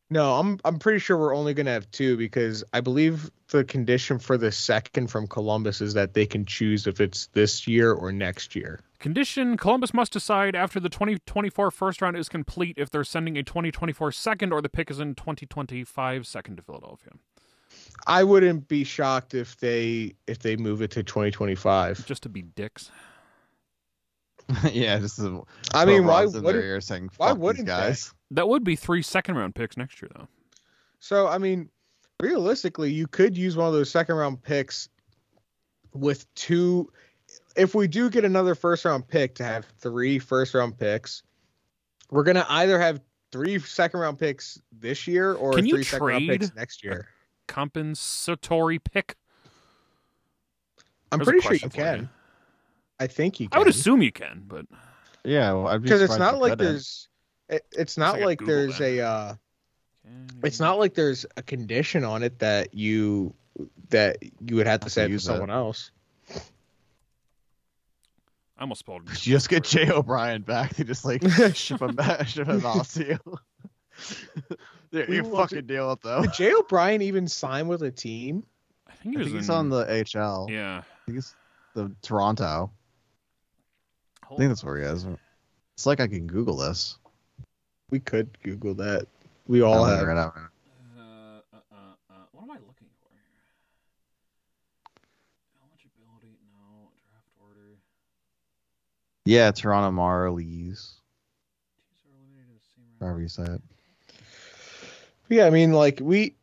[0.09, 4.21] No, I'm I'm pretty sure we're only gonna have two because I believe the condition
[4.21, 8.13] for the second from Columbus is that they can choose if it's this year or
[8.13, 8.81] next year.
[9.01, 13.43] Condition Columbus must decide after the 2024 first round is complete if they're sending a
[13.43, 17.13] 2024 second or the pick is in 2025 second to Philadelphia.
[18.07, 22.07] I wouldn't be shocked if they if they move it to 2025.
[22.07, 22.91] Just to be dicks.
[24.73, 25.21] yeah, just.
[25.75, 28.13] I mean, why in their would ear saying, why these wouldn't they?" guys?
[28.31, 30.29] That would be three second round picks next year, though.
[31.01, 31.69] So I mean,
[32.21, 34.89] realistically, you could use one of those second round picks
[35.95, 36.91] with two.
[37.57, 41.23] If we do get another first round pick to have three first round picks,
[42.11, 43.01] we're gonna either have
[43.33, 46.85] three second round picks this year or Can you three second round picks trade next
[46.85, 47.09] year.
[47.49, 49.17] Compensatory pick.
[51.13, 52.09] I'm There's pretty sure you question for can.
[52.99, 53.57] I think you can.
[53.57, 54.67] I would assume you can, but
[55.25, 57.09] Yeah, well, be because it's not like there's.
[57.49, 58.85] It, it's not I gotta like Google there's that.
[58.85, 59.01] a.
[59.01, 59.35] uh
[60.43, 63.35] It's not like there's a condition on it that you
[63.91, 64.17] that
[64.47, 65.27] you would have to Have to say it to use it.
[65.27, 65.91] someone else.
[68.59, 69.03] I almost spelled.
[69.09, 70.75] You just get Jay O'Brien back.
[70.75, 71.23] They just like
[71.55, 73.19] ship him back, ship him off to you.
[74.93, 76.23] Dude, We you want fucking deal with though.
[76.23, 78.45] Did Jay O'Brien even sign with a team?
[78.89, 80.49] I think he I was think he's on the HL.
[80.51, 80.79] Yeah.
[80.79, 81.35] I think he's
[81.75, 82.71] the Toronto.
[84.31, 85.07] I think that's where he is.
[85.77, 86.99] It's like I can Google this.
[87.91, 89.07] We could Google that.
[89.47, 89.99] We all have.
[90.01, 90.35] figure it out.
[90.37, 91.77] Uh, uh, uh,
[92.11, 93.45] uh, what am I looking for here?
[95.63, 96.37] Eligibility?
[96.51, 96.91] No.
[97.09, 97.79] Draft order.
[99.25, 100.95] Yeah, Toronto Marlies.
[101.77, 103.03] Teams are eliminated as same round.
[103.03, 103.63] However you say it.
[105.29, 106.35] Yeah, I mean, like we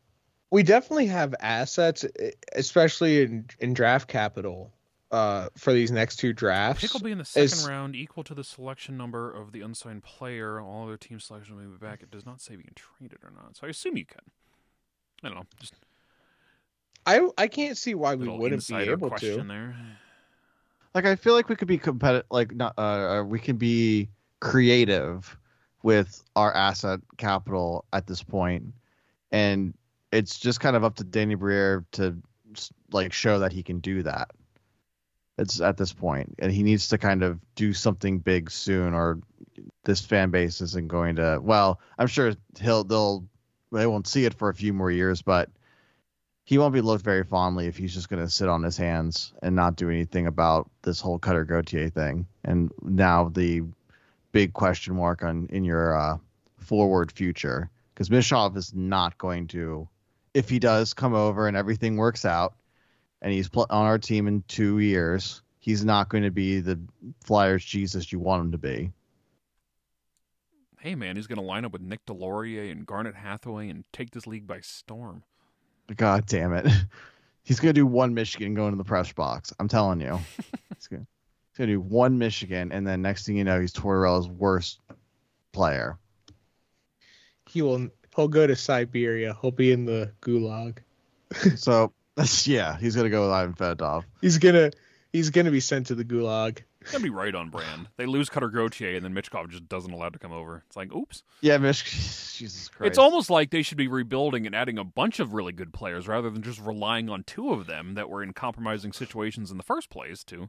[0.50, 2.04] we definitely have assets,
[2.54, 4.72] especially in in draft capital,
[5.14, 6.82] uh, for these next two drafts.
[6.82, 9.60] Pick will be in the second is- round, equal to the selection number of the
[9.60, 10.60] unsigned player.
[10.60, 12.02] All other team selections will be back.
[12.02, 14.04] It does not say if you can trade it or not, so I assume you
[14.04, 14.22] can.
[15.22, 15.46] I don't know.
[15.60, 15.74] Just
[17.06, 19.44] I I can't see why we wouldn't be able question to.
[19.44, 19.76] there.
[20.94, 22.26] Like I feel like we could be competitive.
[22.30, 22.74] Like not.
[22.76, 22.80] Uh,
[23.20, 24.08] uh, we can be
[24.40, 25.36] creative
[25.82, 28.64] with our asset capital at this point,
[29.32, 29.74] and
[30.12, 32.16] it's just kind of up to Danny Briere to
[32.92, 34.30] like show that he can do that.
[35.36, 39.18] It's at this point, and he needs to kind of do something big soon, or
[39.84, 41.40] this fan base isn't going to.
[41.42, 43.24] Well, I'm sure he'll they'll
[43.72, 45.50] they won't see it for a few more years, but
[46.44, 49.32] he won't be looked very fondly if he's just going to sit on his hands
[49.42, 52.26] and not do anything about this whole Cutter Gauthier thing.
[52.44, 53.62] And now the
[54.30, 56.18] big question mark on in your uh,
[56.58, 59.88] forward future because Michkov is not going to,
[60.34, 62.54] if he does come over and everything works out,
[63.24, 66.78] and he's pl- on our team in two years, he's not going to be the
[67.24, 68.92] Flyers Jesus you want him to be.
[70.78, 74.10] Hey man, he's going to line up with Nick Deslauriers and Garnet Hathaway and take
[74.10, 75.22] this league by storm.
[75.96, 76.66] God damn it.
[77.42, 79.52] He's gonna do one Michigan going to the press box.
[79.60, 80.18] I'm telling you.
[80.74, 81.06] he's, gonna,
[81.54, 84.80] he's do one Michigan and then next thing you know he's Tortorella's worst
[85.52, 85.98] player.
[87.50, 87.90] He will.
[88.16, 89.36] He'll go to Siberia.
[89.42, 90.78] He'll be in the gulag.
[91.56, 92.03] So that's
[92.44, 94.04] yeah, he's gonna go with Ivan Fedotov.
[94.20, 94.70] He's gonna.
[95.12, 96.58] He's gonna be sent to the gulag.
[96.80, 97.88] It's gonna be right on brand.
[97.96, 100.64] They lose Cutter Gauthier, and then Michkov just doesn't allow to come over.
[100.66, 101.22] It's like, oops.
[101.40, 101.84] Yeah, Mich
[102.36, 102.88] Jesus Christ.
[102.88, 106.08] It's almost like they should be rebuilding and adding a bunch of really good players
[106.08, 109.62] rather than just relying on two of them that were in compromising situations in the
[109.62, 110.48] first place to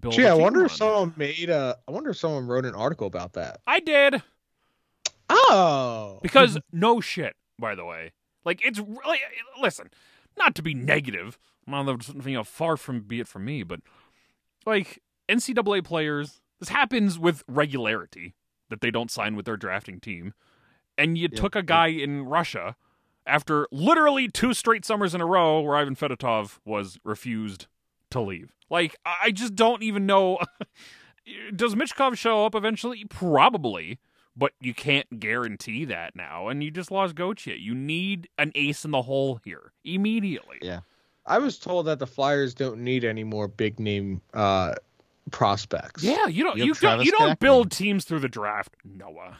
[0.00, 0.14] build.
[0.14, 1.78] Gee, I team wonder if someone made a.
[1.86, 3.60] I wonder if someone wrote an article about that.
[3.66, 4.20] I did
[5.28, 7.34] Oh, because no shit.
[7.58, 8.12] By the way,
[8.44, 9.20] Like it's really
[9.60, 9.90] listen,
[10.38, 11.38] not to be negative.
[11.66, 13.80] Well, you know, far from be it from me, but
[14.66, 18.34] like NCAA players, this happens with regularity
[18.70, 20.34] that they don't sign with their drafting team.
[20.98, 21.40] And you Yeah.
[21.40, 22.76] took a guy in Russia
[23.26, 27.66] after literally two straight summers in a row where Ivan Fedotov was refused
[28.10, 28.54] to leave.
[28.70, 30.38] Like, I I just don't even know.
[31.56, 33.04] Does Michkov show up eventually?
[33.06, 33.98] Probably.
[34.36, 36.48] But you can't guarantee that now.
[36.48, 37.54] And you just lost Gauthier.
[37.54, 40.58] You need an ace in the hole here immediately.
[40.60, 40.80] Yeah.
[41.26, 44.74] I was told that the Flyers don't need any more big name uh,
[45.30, 46.02] prospects.
[46.02, 47.38] Yeah, you don't You you, don't you don't Konechny.
[47.38, 49.38] build teams through the draft, Noah.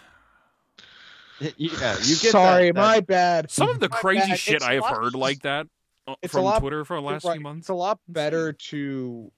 [1.40, 1.96] Yeah, you get
[2.30, 3.50] Sorry, that, that- my bad.
[3.50, 4.38] Some of the My crazy bad.
[4.38, 5.66] shit It's I a have lot- heard like that
[6.06, 7.64] uh, from lot- Twitter for the last Right, few months.
[7.64, 9.30] It's a lot better to.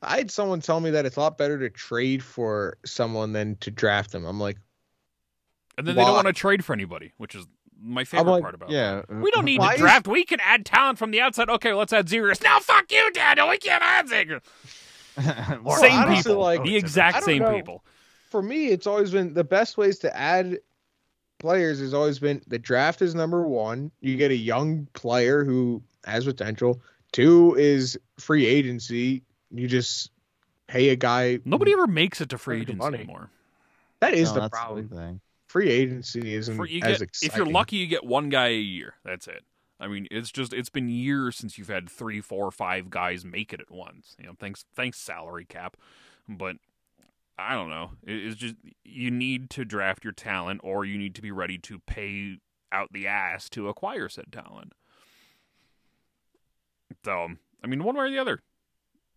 [0.00, 3.56] I had someone tell me that it's a lot better to trade for someone than
[3.56, 4.24] to draft them.
[4.24, 4.56] I'm like,
[5.78, 7.46] And then they don't want to trade for anybody, which is
[7.82, 8.74] my favorite like, part about it.
[8.74, 9.02] Yeah.
[9.10, 10.06] Uh, we don't need Why to is- draft.
[10.06, 11.48] We can add talent from the outside.
[11.48, 12.42] Okay, let's add Zegras.
[12.42, 13.48] Now, fuck you, Daniel.
[13.48, 14.42] We can't add Zegras.
[15.62, 16.42] More Same honestly, people.
[16.42, 17.54] like- the exact same know.
[17.54, 17.84] people.
[18.30, 20.58] for me, it's always been the best ways to add
[21.38, 23.90] players has always been the draft is number one.
[24.00, 26.80] You get a young player who has potential.
[27.12, 29.22] Two is free agency.
[29.50, 30.10] You just
[30.68, 31.40] pay a guy.
[31.44, 32.98] Nobody ever makes it to free agency money.
[32.98, 33.28] anymore.
[34.00, 34.86] That is No, the that's problem.
[34.86, 35.20] big thing.
[35.52, 37.30] Free agency isn't For, you as get, exciting.
[37.30, 38.94] if you're lucky, you get one guy a year.
[39.04, 39.44] That's it.
[39.78, 43.52] I mean, it's just it's been years since you've had three, four, five guys make
[43.52, 44.16] it at once.
[44.18, 45.76] You know, thanks thanks salary cap,
[46.26, 46.56] but
[47.38, 47.90] I don't know.
[48.02, 51.58] It, it's just you need to draft your talent, or you need to be ready
[51.58, 52.38] to pay
[52.70, 54.72] out the ass to acquire said talent.
[57.04, 57.28] So,
[57.62, 58.40] I mean, one way or the other,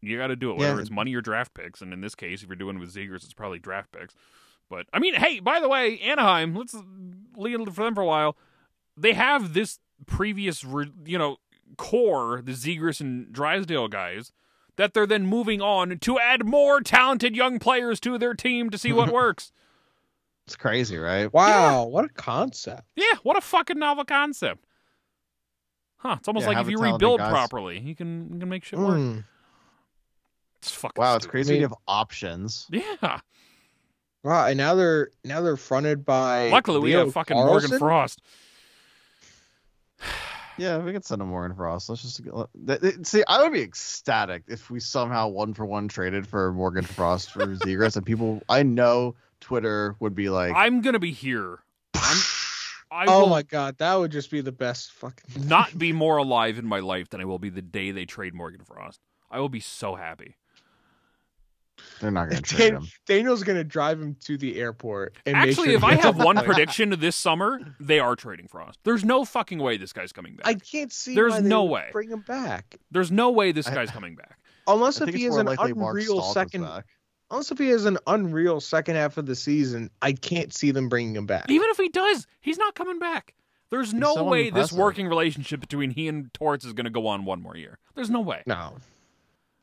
[0.02, 0.58] you got to do it.
[0.58, 0.82] Whether Yeah.
[0.82, 3.24] it's money or draft picks, and in this case, if you're doing it with Zegras,
[3.24, 4.14] it's probably draft picks.
[4.70, 6.76] But I mean, hey, by the way, Anaheim, let's
[7.38, 8.36] leave it for them for a while.
[8.98, 11.38] They have this previous, you know,
[11.78, 14.32] core, the Zegras and Drysdale guys,
[14.78, 18.78] that they're then moving on to add more talented young players to their team to
[18.78, 19.52] see what works.
[20.48, 21.32] It's crazy, right?
[21.34, 22.84] wow, what a concept!
[22.96, 24.64] Yeah, what a fucking novel concept.
[25.98, 26.18] Huh?
[26.20, 27.32] It's almost Yeah, like if you rebuild guys.
[27.32, 28.98] properly, you can you can make shit work.
[28.98, 29.24] Mm.
[30.60, 31.32] It's fucking Wow, it's stupid.
[31.32, 32.68] crazy I mean- to have options.
[32.72, 33.20] Yeah.
[34.26, 36.50] Wow, and now they're now they're fronted by.
[36.50, 37.70] Luckily, we have fucking Carlson?
[37.70, 38.22] Morgan Frost.
[40.58, 41.90] Yeah, we could send him Morgan Frost.
[41.90, 43.26] Let's just th- th- see.
[43.28, 47.46] I would be ecstatic if we somehow one for one traded for Morgan Frost for
[47.58, 51.60] Zegras, and people I know Twitter would be like, I'm gonna be here.
[51.94, 52.18] I'm,
[52.90, 55.46] I Oh my god, that would just be the best fucking.
[55.46, 58.34] not be more alive in my life than I will be the day they trade
[58.34, 59.02] Morgan Frost.
[59.30, 60.38] I will be so happy.
[62.00, 62.88] They're not going to trade him.
[63.06, 65.16] Daniel's gonna drive him to the airport.
[65.26, 66.46] And make Actually, sure if I have one flight.
[66.46, 68.80] prediction this summer, they are trading Frost.
[68.84, 70.48] There's no fucking way this guy's coming back.
[70.48, 71.16] I can't see.
[71.16, 71.90] There's why they no way.
[71.92, 74.38] bring him back There's no way this I- guy's coming back.
[74.68, 76.68] unless if he it's has an unreal second.
[77.32, 80.90] Unless if he has an unreal second half of the season, I can't see them
[80.90, 81.50] bringing him back.
[81.50, 83.34] Even if he does, he's not coming back.
[83.72, 87.08] There's no so way this working relationship between he and Torts is going to go
[87.08, 87.80] on one more year.
[87.96, 88.44] There's no way.
[88.46, 88.78] no,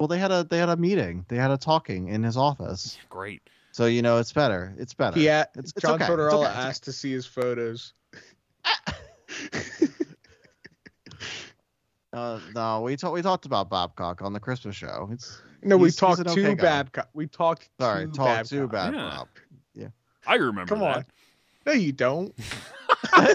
[0.03, 1.25] Well, they had a they had a meeting.
[1.29, 2.99] They had a talking in his office.
[3.09, 3.41] Great.
[3.71, 4.75] So you know it's better.
[4.77, 5.17] It's better.
[5.21, 5.45] yeah.
[5.55, 6.07] It's, it's John okay.
[6.11, 6.69] Tortorella it's okay.
[6.69, 7.93] Asked to see his photos.
[12.13, 15.09] Uh, no, we talked we talked about Babcock on the Christmas show.
[15.13, 16.55] It's No, we He's- he's talked an to okay.
[16.55, 17.09] Babcock.
[17.15, 18.49] We talked sorry, to talk Babcock.
[18.51, 18.93] too bad.
[18.95, 19.09] Yeah.
[19.17, 19.29] Bob.
[20.27, 20.97] I remember Come that.
[20.99, 21.05] on.
[21.65, 22.35] No, you don't.
[22.39, 23.35] Yeah,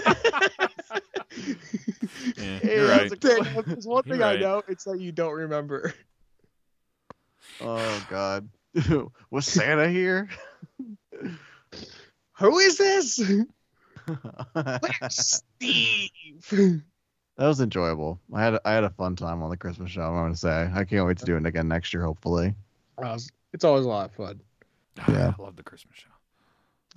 [2.36, 3.02] Yeah, you're right.
[3.10, 4.40] it's a- Daniel, there's one You're thing I right.
[4.40, 5.92] know, it's that you don't remember.
[7.60, 8.48] Oh God,
[9.30, 10.28] was Santa here?
[12.38, 13.16] Who is this?
[14.54, 16.82] that Steve.
[17.36, 18.20] was enjoyable.
[18.32, 20.02] I had I had a fun time on the Christmas show.
[20.02, 22.04] I'm gonna say I can't wait to do it again next year.
[22.04, 22.54] Hopefully,
[23.52, 24.40] it's always a lot of fun.
[25.00, 25.32] Ah, yeah.
[25.38, 26.17] I love the Christmas show.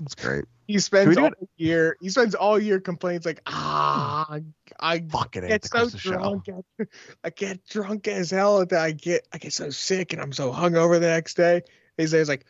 [0.02, 0.46] It's great.
[0.68, 1.98] He spends we do all year.
[2.02, 4.40] He spends all year complains like, ah,
[4.80, 6.12] I Fucking hate get so Christmas show.
[6.12, 6.46] drunk.
[6.80, 6.86] I-
[7.26, 8.62] I get drunk as hell.
[8.62, 11.62] and I get I get so sick, and I'm so hungover the next day.
[11.98, 12.46] He's there's like,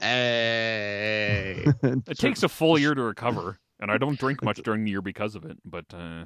[0.00, 4.90] hey, It takes a full year to recover, and I don't drink much during the
[4.90, 5.58] year because of it.
[5.64, 6.24] But uh,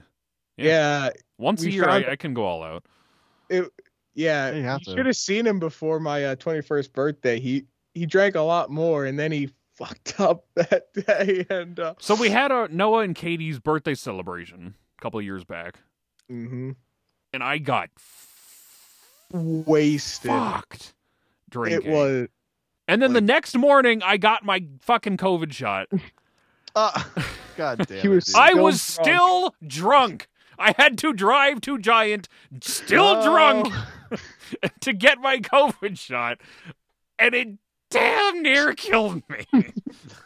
[0.56, 0.64] Yeah.
[1.06, 2.84] yeah, once a year, found- I, I can go all out.
[3.50, 3.62] yeah.
[4.14, 7.40] Yeah, you you should have seen him before my uh, 21st birthday.
[7.40, 7.64] He
[7.94, 11.46] he drank a lot more, and then he fucked up that day.
[11.50, 15.44] And uh, So we had a Noah and Katie's birthday celebration a couple of years
[15.44, 15.80] back,
[16.30, 16.76] mhm.
[17.32, 17.90] and I got
[19.30, 20.30] wasted.
[20.30, 20.94] fucked
[21.50, 21.90] drinking.
[21.90, 22.28] It was
[22.88, 25.88] and then the next morning, I got my fucking COVID shot.
[26.74, 26.90] Uh,
[27.58, 28.34] God damn it, was.
[28.34, 29.06] I was drunk.
[29.06, 30.26] still drunk.
[30.58, 32.30] I had to drive to Giant,
[32.62, 33.24] still No.
[33.30, 33.74] drunk,
[34.80, 36.38] to get my COVID shot,
[37.18, 37.48] and it
[37.92, 39.46] damn near killed me.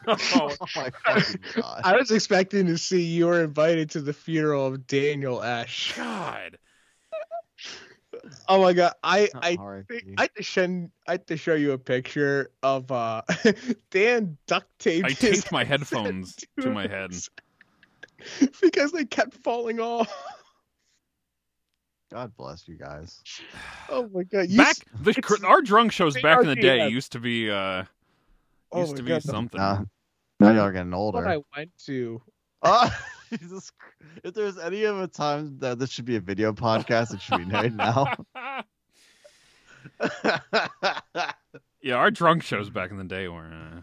[0.07, 1.81] oh, Oh my fucking god.
[1.85, 5.95] I was expecting to see you were invited to the funeral of Daniel Ash.
[5.97, 6.59] God.
[8.49, 10.01] Oh my god, I I R.I.P.
[10.01, 13.23] think I had to shen, I had to show you a picture of uh
[13.91, 17.13] Dan duct taped I taped my headphones to my head.
[18.63, 20.13] because they kept falling off.
[22.13, 23.23] God bless you guys.
[23.89, 26.91] Oh my god, you Back s- the our drunk shows back in the day GM.
[26.91, 27.85] used to be uh
[28.73, 29.61] oh used my to be god, something.
[29.61, 29.87] Now,
[30.41, 31.27] now y'all getting one older.
[31.29, 32.21] I went to.
[32.65, 32.91] Oh,
[33.31, 33.71] Jesus.
[34.25, 37.39] If there's any of a time that this should be a video podcast, it should
[37.39, 38.13] be right now.
[41.81, 43.81] yeah, our drunk shows back in the day were uh,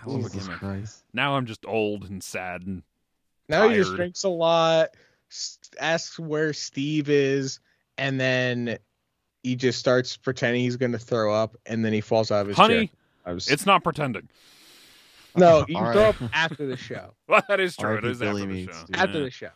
[0.00, 0.58] hell of a gimmick.
[0.58, 1.02] Christ.
[1.12, 2.82] Now I'm just old and sad and
[3.48, 4.96] Now he just drinks a lot, s-
[5.80, 7.60] asks where Steve is,
[7.98, 8.78] and then
[9.42, 12.48] he just starts pretending he's going to throw up, and then he falls out of
[12.48, 12.96] his honey, chair.
[13.26, 14.28] I was, it's not pretending.
[15.36, 16.22] no, you All throw right.
[16.22, 17.14] up after the show.
[17.28, 17.88] Well, that is true.
[17.90, 18.06] R.I.P.
[18.06, 18.86] It is Billy after the show.
[18.86, 18.96] dude.
[18.96, 19.24] After Yeah.
[19.24, 19.50] the show.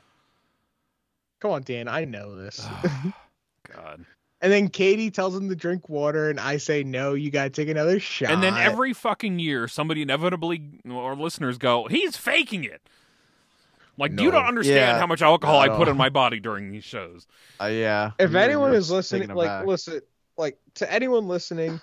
[1.40, 2.60] Come on, Dan, I know this.
[2.62, 3.12] Ah,
[3.74, 4.04] God.
[4.40, 7.50] and then Katie tells him to drink water, and I say no, you got to
[7.50, 8.30] take another shot.
[8.30, 12.80] And then every fucking year, somebody inevitably, or listeners go, he's faking it.
[13.96, 14.98] Like, you don't understand Yeah.
[14.98, 17.26] how much alcohol I put in my body during these shows.
[17.60, 18.10] Uh, yeah.
[18.18, 19.66] if you're- anyone you're is listening, like, aback.
[19.66, 20.00] listen,
[20.36, 21.80] like to anyone listening,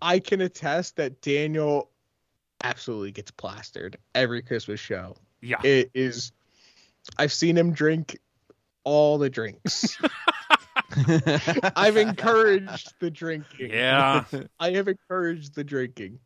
[0.00, 1.90] I can attest that Daniel
[2.62, 5.14] absolutely gets plastered every Christmas show.
[5.42, 5.60] Yeah.
[5.62, 6.32] It is.
[7.18, 8.18] I've seen him drink
[8.84, 9.98] all the drinks.
[11.76, 13.70] I've encouraged the drinking.
[13.70, 14.24] Yeah.
[14.58, 16.18] I have encouraged the drinking.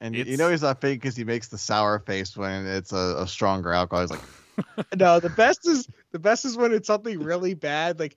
[0.00, 2.92] And you- you know he's not fake because he makes the sour face when it's
[2.92, 4.02] a, a stronger alcohol.
[4.02, 7.98] He's like, No, the best is the best is when it's something really bad.
[7.98, 8.16] Like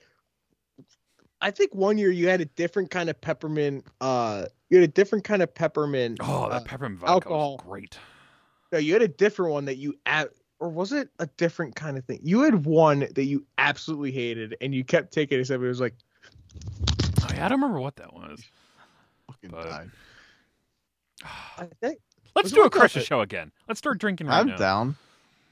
[1.42, 3.86] I think one year you had a different kind of peppermint.
[4.02, 6.18] Uh, you had a different kind of peppermint.
[6.22, 7.58] Oh, that uh, peppermint vodka alcohol.
[7.58, 7.98] was great.
[8.72, 10.28] No, you had a different one that you add,
[10.60, 12.20] or was it a different kind of thing?
[12.22, 15.42] You had one that you absolutely hated, and you kept taking it.
[15.42, 15.96] Except it was like,
[17.24, 18.44] Oh, yeah, I don't remember what that was.
[19.28, 19.90] fucking But- died.
[21.24, 22.00] I think.
[22.36, 23.52] Let's do a what the- Christmas show again.
[23.68, 24.58] Let's start drinking right I'm now.
[24.58, 24.96] down.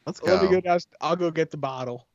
[0.05, 0.34] Let's go.
[0.34, 0.80] Let me go down.
[1.01, 2.07] I'll go get the bottle.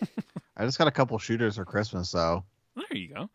[0.56, 2.44] I just got a couple shooters for Christmas, so
[2.76, 3.30] There you go.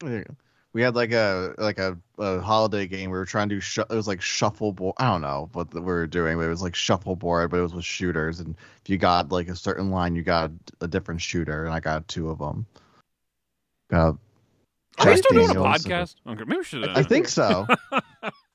[0.00, 0.34] There you go.
[0.72, 3.10] we had like a like a, a holiday game.
[3.10, 4.94] We were trying to do sh- it was like shuffleboard.
[4.98, 7.74] I don't know what we were doing, but it was like shuffleboard, but it was
[7.74, 8.40] with shooters.
[8.40, 10.50] And if you got like a certain line, you got
[10.80, 12.66] a different shooter, and I got two of them.
[13.90, 14.16] Got
[14.98, 15.84] Are we still doing a Daniels.
[15.84, 16.14] podcast?
[16.26, 16.88] Okay, maybe we should.
[16.88, 17.66] uh, I think so.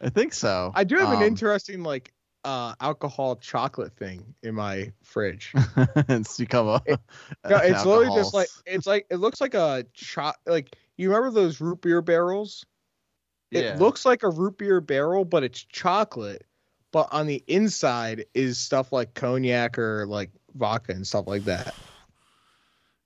[0.00, 0.72] I think so.
[0.74, 2.12] I do have an Um, interesting like
[2.44, 5.52] uh alcohol chocolate thing in my fridge.
[6.08, 6.82] it's become a.
[6.86, 7.00] It-
[7.48, 11.30] No, it's literally just like it's like it looks like a cho- like you remember
[11.30, 12.64] those root beer barrels?
[13.50, 13.76] It Yeah.
[13.78, 16.44] looks like a root beer barrel, but it's chocolate.
[16.92, 21.76] But on the inside is stuff like cognac or like vodka and stuff like that.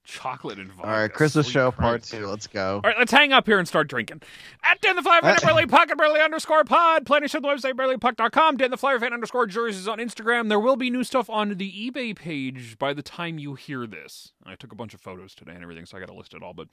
[0.04, 0.88] Chocolate and vodka.
[0.88, 2.26] All right, Christmas sweet show part two.
[2.26, 2.80] Let's go.
[2.82, 4.22] All right, let's hang up here and start drinking.
[4.64, 7.06] At Dan the Flyer Fan, at Brotherly Puck, at Brotherly underscore pod.
[7.06, 8.56] Plenty of the website, brotherlypuck.com.
[8.56, 10.48] Dan the Flyer Fan underscore jerseys is on Instagram.
[10.48, 14.32] There will be new stuff on the eBay page by the time you hear this.
[14.44, 16.42] I took a bunch of photos today and everything, so I got to list it
[16.42, 16.52] all.
[16.52, 16.68] But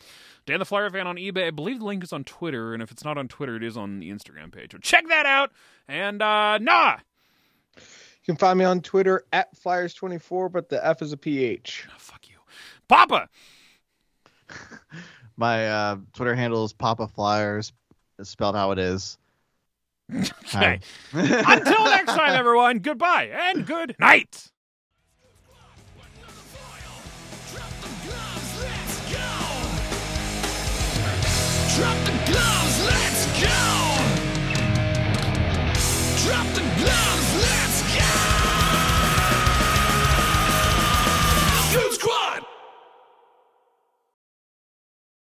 [0.48, 1.46] Dan the Flyer Fan on eBay.
[1.46, 3.78] I believe the link is on Twitter, and if it's not on Twitter, it is
[3.78, 4.72] on the Instagram page.
[4.72, 5.52] So check that out.
[5.88, 6.98] And, uh, nah.
[7.76, 11.88] You can find me on Twitter at Flyers24, but the F is a PH.
[11.90, 12.29] Oh, fuck you.
[12.90, 13.30] Papa.
[15.38, 17.72] My uh, Twitter handle is Papa Flyers.
[18.18, 19.18] It's spelled how it is.
[20.56, 20.80] Okay.
[21.14, 24.50] Until next time, everyone, goodbye and good night.
[31.76, 32.09] Drop